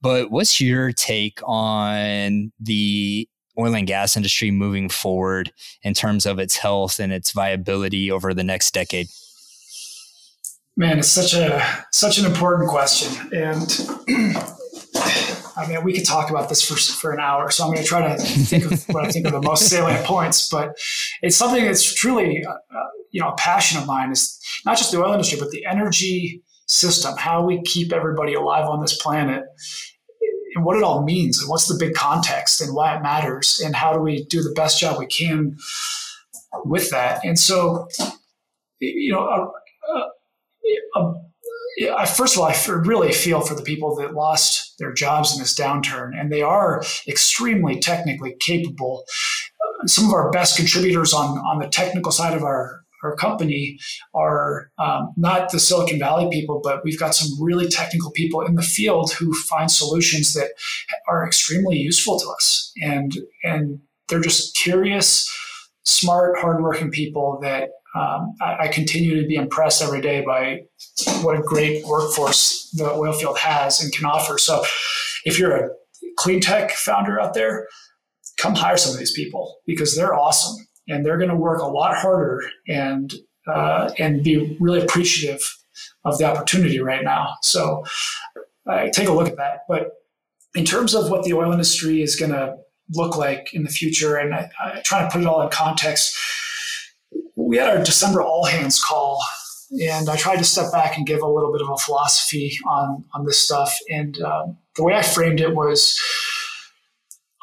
[0.00, 3.28] But what's your take on the
[3.58, 8.34] oil and gas industry moving forward in terms of its health and its viability over
[8.34, 9.06] the next decade
[10.76, 13.62] Man, it's such a such an important question, and
[15.56, 17.48] I mean, we could talk about this for for an hour.
[17.50, 20.04] So I'm going to try to think of what I think are the most salient
[20.04, 20.48] points.
[20.48, 20.76] But
[21.22, 22.54] it's something that's truly, uh,
[23.12, 24.10] you know, a passion of mine.
[24.10, 28.68] Is not just the oil industry, but the energy system, how we keep everybody alive
[28.68, 29.44] on this planet,
[30.56, 33.76] and what it all means, and what's the big context, and why it matters, and
[33.76, 35.56] how do we do the best job we can
[36.64, 37.24] with that.
[37.24, 37.86] And so,
[38.80, 39.24] you know.
[39.24, 39.46] Uh,
[39.86, 40.13] uh, um,
[41.96, 45.40] I, first of all, I really feel for the people that lost their jobs in
[45.40, 49.04] this downturn, and they are extremely technically capable.
[49.60, 53.78] Uh, some of our best contributors on, on the technical side of our, our company
[54.14, 58.54] are um, not the Silicon Valley people, but we've got some really technical people in
[58.54, 60.52] the field who find solutions that
[61.08, 62.72] are extremely useful to us.
[62.82, 63.12] And,
[63.42, 65.28] and they're just curious,
[65.84, 70.62] smart, hardworking people that um, I, I, continue to be impressed every day by
[71.22, 74.36] what a great workforce the oil field has and can offer.
[74.36, 74.64] So,
[75.24, 75.68] if you're a
[76.16, 77.68] clean tech founder out there,
[78.36, 81.66] come hire some of these people because they're awesome and they're going to work a
[81.66, 83.14] lot harder and
[83.46, 85.42] uh, and be really appreciative
[86.04, 87.34] of the opportunity right now.
[87.42, 87.84] So,
[88.66, 89.60] I take a look at that.
[89.68, 89.92] But
[90.56, 92.56] in terms of what the oil industry is going to
[92.92, 96.18] look like in the future, and I, I try to put it all in context
[97.54, 99.22] we had our December all hands call,
[99.80, 103.04] and I tried to step back and give a little bit of a philosophy on
[103.14, 103.78] on this stuff.
[103.88, 105.96] And um, the way I framed it was,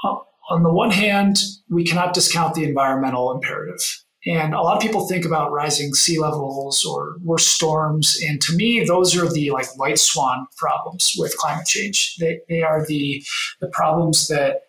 [0.04, 0.18] uh,
[0.50, 1.38] on the one hand,
[1.70, 4.04] we cannot discount the environmental imperative.
[4.26, 8.20] And a lot of people think about rising sea levels or worse storms.
[8.22, 12.18] And to me, those are the like white swan problems with climate change.
[12.20, 13.24] They, they are the,
[13.62, 14.64] the problems that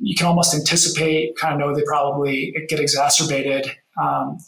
[0.00, 3.66] you can almost anticipate, kind of know they probably get exacerbated.
[4.00, 4.38] Um,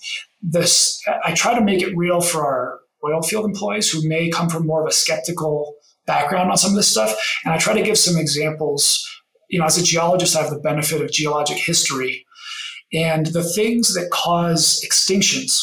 [0.40, 4.48] this, I try to make it real for our oil field employees who may come
[4.48, 5.74] from more of a skeptical
[6.06, 7.16] background on some of this stuff.
[7.44, 9.04] And I try to give some examples.
[9.48, 12.24] You know, as a geologist, I have the benefit of geologic history.
[12.92, 15.62] And the things that cause extinctions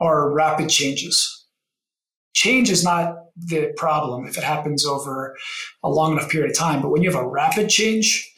[0.00, 1.46] are rapid changes.
[2.34, 5.36] Change is not the problem if it happens over
[5.82, 6.82] a long enough period of time.
[6.82, 8.32] But when you have a rapid change,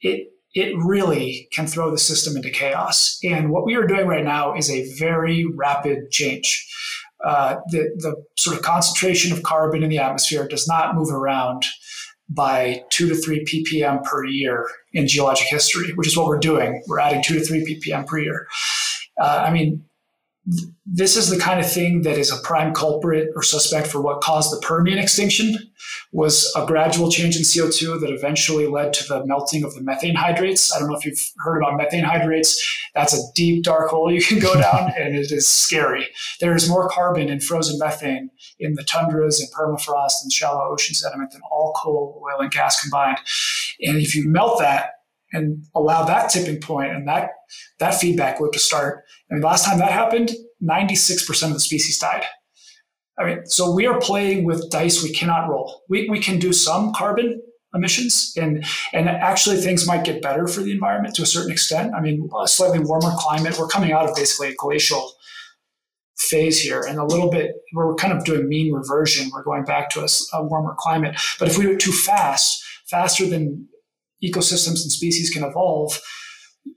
[0.00, 3.18] it it really can throw the system into chaos.
[3.24, 6.68] And what we are doing right now is a very rapid change.
[7.24, 11.64] Uh, the, the sort of concentration of carbon in the atmosphere does not move around
[12.28, 16.82] by two to three ppm per year in geologic history, which is what we're doing.
[16.86, 18.46] We're adding two to three ppm per year.
[19.20, 19.84] Uh, I mean,
[20.84, 24.20] this is the kind of thing that is a prime culprit or suspect for what
[24.20, 25.56] caused the Permian extinction
[26.10, 30.16] was a gradual change in CO2 that eventually led to the melting of the methane
[30.16, 30.74] hydrates.
[30.74, 32.60] I don't know if you've heard about methane hydrates.
[32.94, 36.08] That's a deep dark hole you can go down and it is scary.
[36.40, 40.94] There is more carbon in frozen methane in the tundras and permafrost and shallow ocean
[40.94, 43.18] sediment than all coal, oil and gas combined.
[43.80, 45.01] And if you melt that
[45.32, 47.30] and allow that tipping point and that
[47.78, 49.04] that feedback loop to start.
[49.30, 50.30] I mean, last time that happened,
[50.62, 52.24] 96% of the species died.
[53.18, 55.82] I mean, so we are playing with dice we cannot roll.
[55.88, 57.42] We, we can do some carbon
[57.74, 61.94] emissions and and actually things might get better for the environment to a certain extent.
[61.94, 63.58] I mean, a slightly warmer climate.
[63.58, 65.12] We're coming out of basically a glacial
[66.18, 69.90] phase here and a little bit we're kind of doing mean reversion we're going back
[69.90, 73.66] to a, a warmer climate but if we do it too fast faster than
[74.22, 76.00] ecosystems and species can evolve,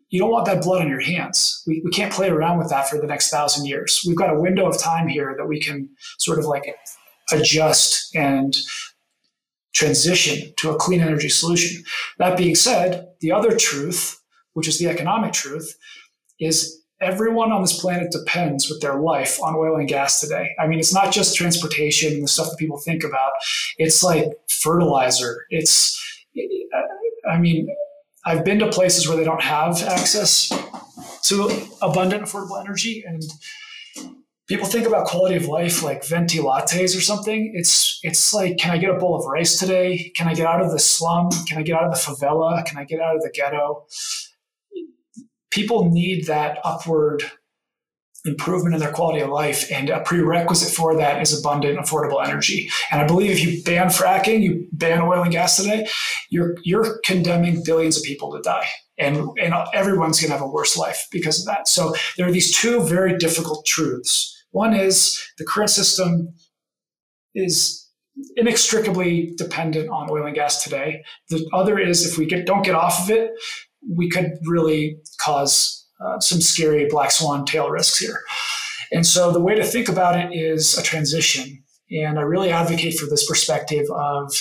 [0.10, 1.62] you don't want that blood on your hands.
[1.68, 4.02] We, we can't play around with that for the next thousand years.
[4.08, 6.74] We've got a window of time here that we can sort of like
[7.32, 8.56] adjust and
[9.74, 11.84] transition to a clean energy solution.
[12.18, 14.22] That being said, the other truth,
[14.54, 15.76] which is the economic truth,
[16.40, 20.56] is everyone on this planet depends with their life on oil and gas today.
[20.60, 23.32] I mean, it's not just transportation and the stuff that people think about.
[23.78, 25.46] It's like fertilizer.
[25.50, 26.02] It's
[27.30, 27.68] I mean,
[28.26, 30.50] I've been to places where they don't have access
[31.24, 33.22] to abundant, affordable energy, and
[34.48, 37.52] people think about quality of life like venti lattes or something.
[37.56, 40.12] It's it's like, can I get a bowl of rice today?
[40.16, 41.30] Can I get out of the slum?
[41.48, 42.66] Can I get out of the favela?
[42.66, 43.86] Can I get out of the ghetto?
[45.50, 47.24] People need that upward
[48.26, 49.72] improvement in their quality of life.
[49.72, 52.70] And a prerequisite for that is abundant, affordable energy.
[52.92, 55.88] And I believe if you ban fracking, you ban oil and gas today,
[56.30, 58.68] you're you're condemning billions of people to die.
[58.98, 61.68] And, and everyone's going to have a worse life because of that.
[61.68, 64.32] So there are these two very difficult truths.
[64.52, 66.34] One is the current system
[67.34, 67.86] is
[68.38, 71.04] inextricably dependent on oil and gas today.
[71.30, 73.32] The other is if we get, don't get off of it,
[73.90, 78.20] we could really cause uh, some scary black swan tail risks here.
[78.92, 81.64] And so the way to think about it is a transition.
[81.92, 84.34] And I really advocate for this perspective of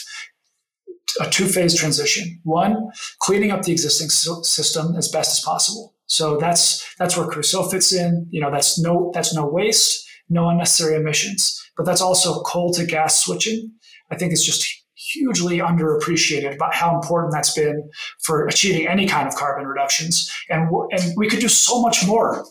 [1.21, 2.41] a two phase transition.
[2.45, 2.91] One,
[3.21, 5.95] cleaning up the existing system as best as possible.
[6.07, 8.27] So that's that's where Crusoe fits in.
[8.31, 11.61] You know, that's no that's no waste, no unnecessary emissions.
[11.77, 13.73] But that's also coal to gas switching.
[14.11, 14.84] I think it's just
[15.15, 17.89] hugely underappreciated about how important that's been
[18.23, 20.31] for achieving any kind of carbon reductions.
[20.49, 22.45] And, and we could do so much more.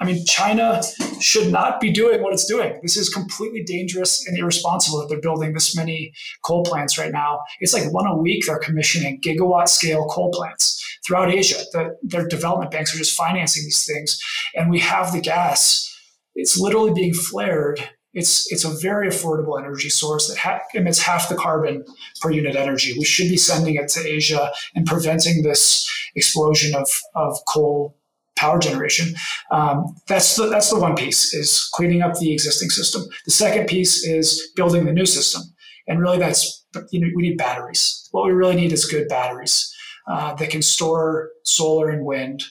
[0.00, 0.82] I mean, China
[1.20, 2.78] should not be doing what it's doing.
[2.82, 7.40] This is completely dangerous and irresponsible that they're building this many coal plants right now.
[7.60, 11.56] It's like one a week they're commissioning gigawatt scale coal plants throughout Asia.
[11.72, 14.18] The, their development banks are just financing these things.
[14.54, 15.86] And we have the gas.
[16.34, 21.28] It's literally being flared it's it's a very affordable energy source that ha- emits half
[21.28, 21.84] the carbon
[22.20, 22.94] per unit energy.
[22.98, 27.96] We should be sending it to Asia and preventing this explosion of of coal
[28.36, 29.14] power generation.
[29.50, 33.02] Um, that's the that's the one piece is cleaning up the existing system.
[33.26, 35.42] The second piece is building the new system,
[35.86, 38.08] and really that's you know we need batteries.
[38.10, 39.72] What we really need is good batteries
[40.08, 42.42] uh, that can store solar and wind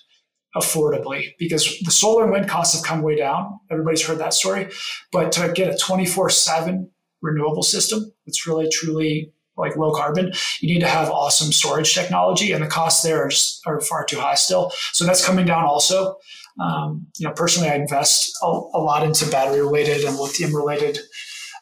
[0.56, 3.60] affordably because the solar and wind costs have come way down.
[3.70, 4.70] Everybody's heard that story.
[5.12, 6.90] But to get a 24 7
[7.22, 10.32] renewable system that's really truly like low carbon,
[10.62, 14.06] you need to have awesome storage technology, and the costs there are, just, are far
[14.06, 14.72] too high still.
[14.94, 16.16] So that's coming down also.
[16.60, 21.00] Um, you know, personally, I invest a, a lot into battery related and lithium related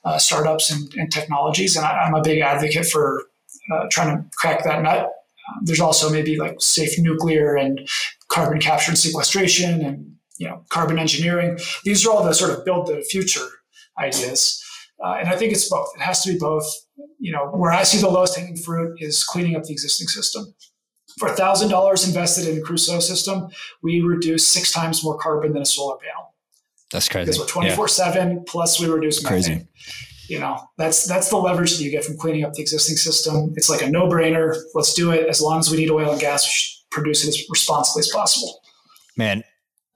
[0.06, 3.24] uh, startups and, and, technologies, and I, am a big advocate for
[3.74, 5.12] uh, trying to crack that nut.
[5.48, 7.88] Um, there's also maybe like safe nuclear and
[8.30, 11.58] carbon capture and sequestration and you know carbon engineering.
[11.84, 13.48] These are all the sort of build the future
[13.98, 14.64] ideas.
[15.04, 15.90] Uh, and I think it's both.
[15.96, 16.66] It has to be both.
[17.20, 20.54] You know, where I see the lowest hanging fruit is cleaning up the existing system.
[21.20, 23.48] For thousand dollars invested in a Crusoe system,
[23.82, 26.36] we reduce six times more carbon than a solar panel.
[26.92, 27.26] That's crazy.
[27.26, 29.44] Because we're twenty four seven plus we reduce methane.
[29.44, 29.68] Crazy.
[30.28, 33.54] You know, that's that's the leverage that you get from cleaning up the existing system.
[33.56, 34.56] It's like a no brainer.
[34.74, 35.28] Let's do it.
[35.28, 38.62] As long as we need oil and gas, produce it as responsibly as possible.
[39.16, 39.44] Man,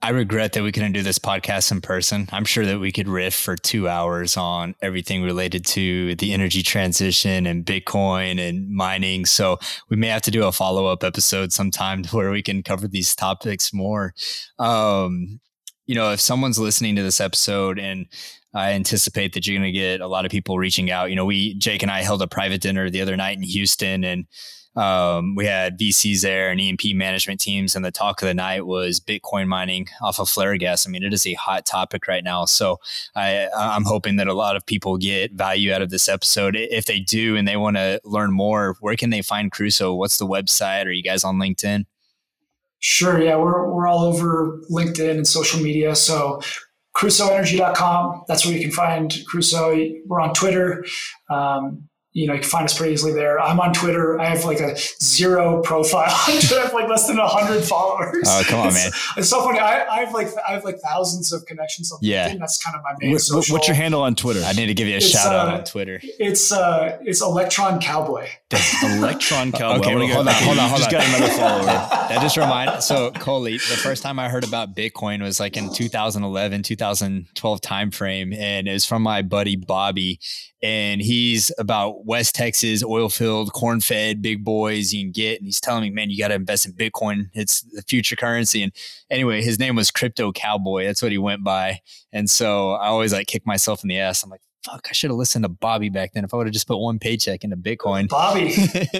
[0.04, 2.28] I regret that we couldn't do this podcast in person.
[2.32, 6.64] I'm sure that we could riff for two hours on everything related to the energy
[6.64, 9.26] transition and Bitcoin and mining.
[9.26, 9.58] So
[9.90, 13.14] we may have to do a follow up episode sometime where we can cover these
[13.14, 14.12] topics more.
[14.58, 15.38] Um,
[15.86, 18.06] you know, if someone's listening to this episode and
[18.54, 21.08] I anticipate that you're going to get a lot of people reaching out.
[21.08, 24.04] You know, we, Jake and I held a private dinner the other night in Houston
[24.04, 24.26] and
[24.74, 28.66] um, we had VCs there and E&P management teams, and the talk of the night
[28.66, 30.86] was Bitcoin mining off of flare gas.
[30.86, 32.46] I mean, it is a hot topic right now.
[32.46, 32.78] So
[33.14, 36.56] I, I'm hoping that a lot of people get value out of this episode.
[36.56, 39.94] If they do and they want to learn more, where can they find Crusoe?
[39.94, 40.86] What's the website?
[40.86, 41.84] Are you guys on LinkedIn?
[42.82, 43.22] Sure.
[43.22, 45.94] Yeah, we're, we're all over LinkedIn and social media.
[45.94, 46.40] So
[46.96, 48.24] crusoeenergy.com.
[48.26, 49.92] That's where you can find Crusoe.
[50.06, 50.84] We're on Twitter.
[51.30, 53.40] Um, you know, you can find us pretty easily there.
[53.40, 54.20] I'm on Twitter.
[54.20, 56.04] I have like a zero profile.
[56.08, 56.32] I
[56.62, 58.28] have like less than hundred followers.
[58.28, 58.88] Oh, come on, man!
[58.88, 59.58] It's, it's so funny.
[59.58, 62.28] I, I, have like I have like thousands of connections on yeah.
[62.28, 62.38] LinkedIn.
[62.40, 63.54] That's kind of my main what, social.
[63.54, 64.42] What's your handle on Twitter?
[64.44, 66.00] I need to give you a it's, shout uh, out on Twitter.
[66.02, 68.28] It's uh, it's Electron Cowboy.
[68.84, 69.86] Electron Cowboy.
[69.86, 71.00] okay, well, hold on, hold on, hold just on.
[71.00, 71.64] Just got another follower.
[71.64, 72.82] that just remind.
[72.82, 78.36] So Cully, the first time I heard about Bitcoin was like in 2011, 2012 timeframe,
[78.36, 80.20] and it was from my buddy Bobby,
[80.62, 85.38] and he's about West Texas oil field, corn fed, big boys you can get.
[85.38, 87.30] And he's telling me, man, you got to invest in Bitcoin.
[87.32, 88.62] It's the future currency.
[88.62, 88.72] And
[89.10, 90.84] anyway, his name was Crypto Cowboy.
[90.84, 91.80] That's what he went by.
[92.12, 94.22] And so I always like kick myself in the ass.
[94.22, 96.24] I'm like, fuck, I should have listened to Bobby back then.
[96.24, 98.08] If I would have just put one paycheck into Bitcoin.
[98.08, 98.54] Bobby,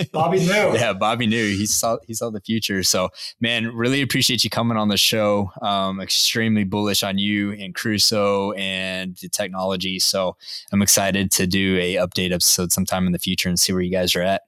[0.13, 0.47] Bobby knew.
[0.75, 1.45] yeah, Bobby knew.
[1.57, 2.83] He saw he saw the future.
[2.83, 3.11] So,
[3.41, 5.51] man, really appreciate you coming on the show.
[5.61, 9.99] Um, extremely bullish on you and Crusoe and the technology.
[9.99, 10.37] So,
[10.73, 13.93] I'm excited to do a update episode sometime in the future and see where you
[13.93, 14.43] guys are at.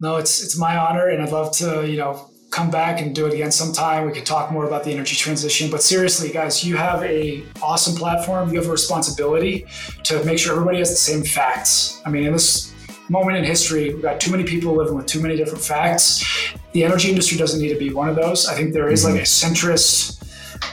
[0.00, 3.26] No, it's it's my honor, and I'd love to you know come back and do
[3.26, 4.06] it again sometime.
[4.06, 5.70] We could talk more about the energy transition.
[5.70, 8.50] But seriously, guys, you have a awesome platform.
[8.50, 9.66] You have a responsibility
[10.04, 12.00] to make sure everybody has the same facts.
[12.04, 12.72] I mean, in this
[13.08, 16.24] moment in history, we've got too many people living with too many different facts.
[16.72, 18.46] The energy industry doesn't need to be one of those.
[18.46, 20.17] I think there is like a centrist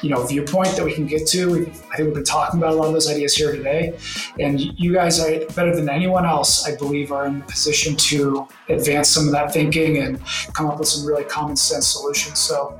[0.01, 1.51] you know viewpoint that we can get to.
[1.51, 3.97] We, I think we've been talking about a lot of those ideas here today,
[4.39, 8.47] and you guys are better than anyone else, I believe, are in the position to
[8.69, 10.19] advance some of that thinking and
[10.53, 12.39] come up with some really common sense solutions.
[12.39, 12.79] So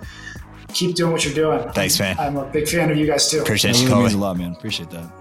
[0.74, 1.68] keep doing what you're doing.
[1.72, 2.16] Thanks, man.
[2.20, 3.42] I'm a big fan of you guys too.
[3.42, 3.88] Appreciate you.
[3.88, 4.52] Really means a lot, man.
[4.54, 5.12] Appreciate that.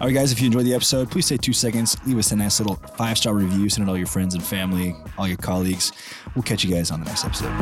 [0.00, 2.36] All right, guys, if you enjoyed the episode, please take two seconds, leave us a
[2.36, 5.36] nice little five star review, send it to all your friends and family, all your
[5.36, 5.92] colleagues.
[6.34, 7.52] We'll catch you guys on the next episode.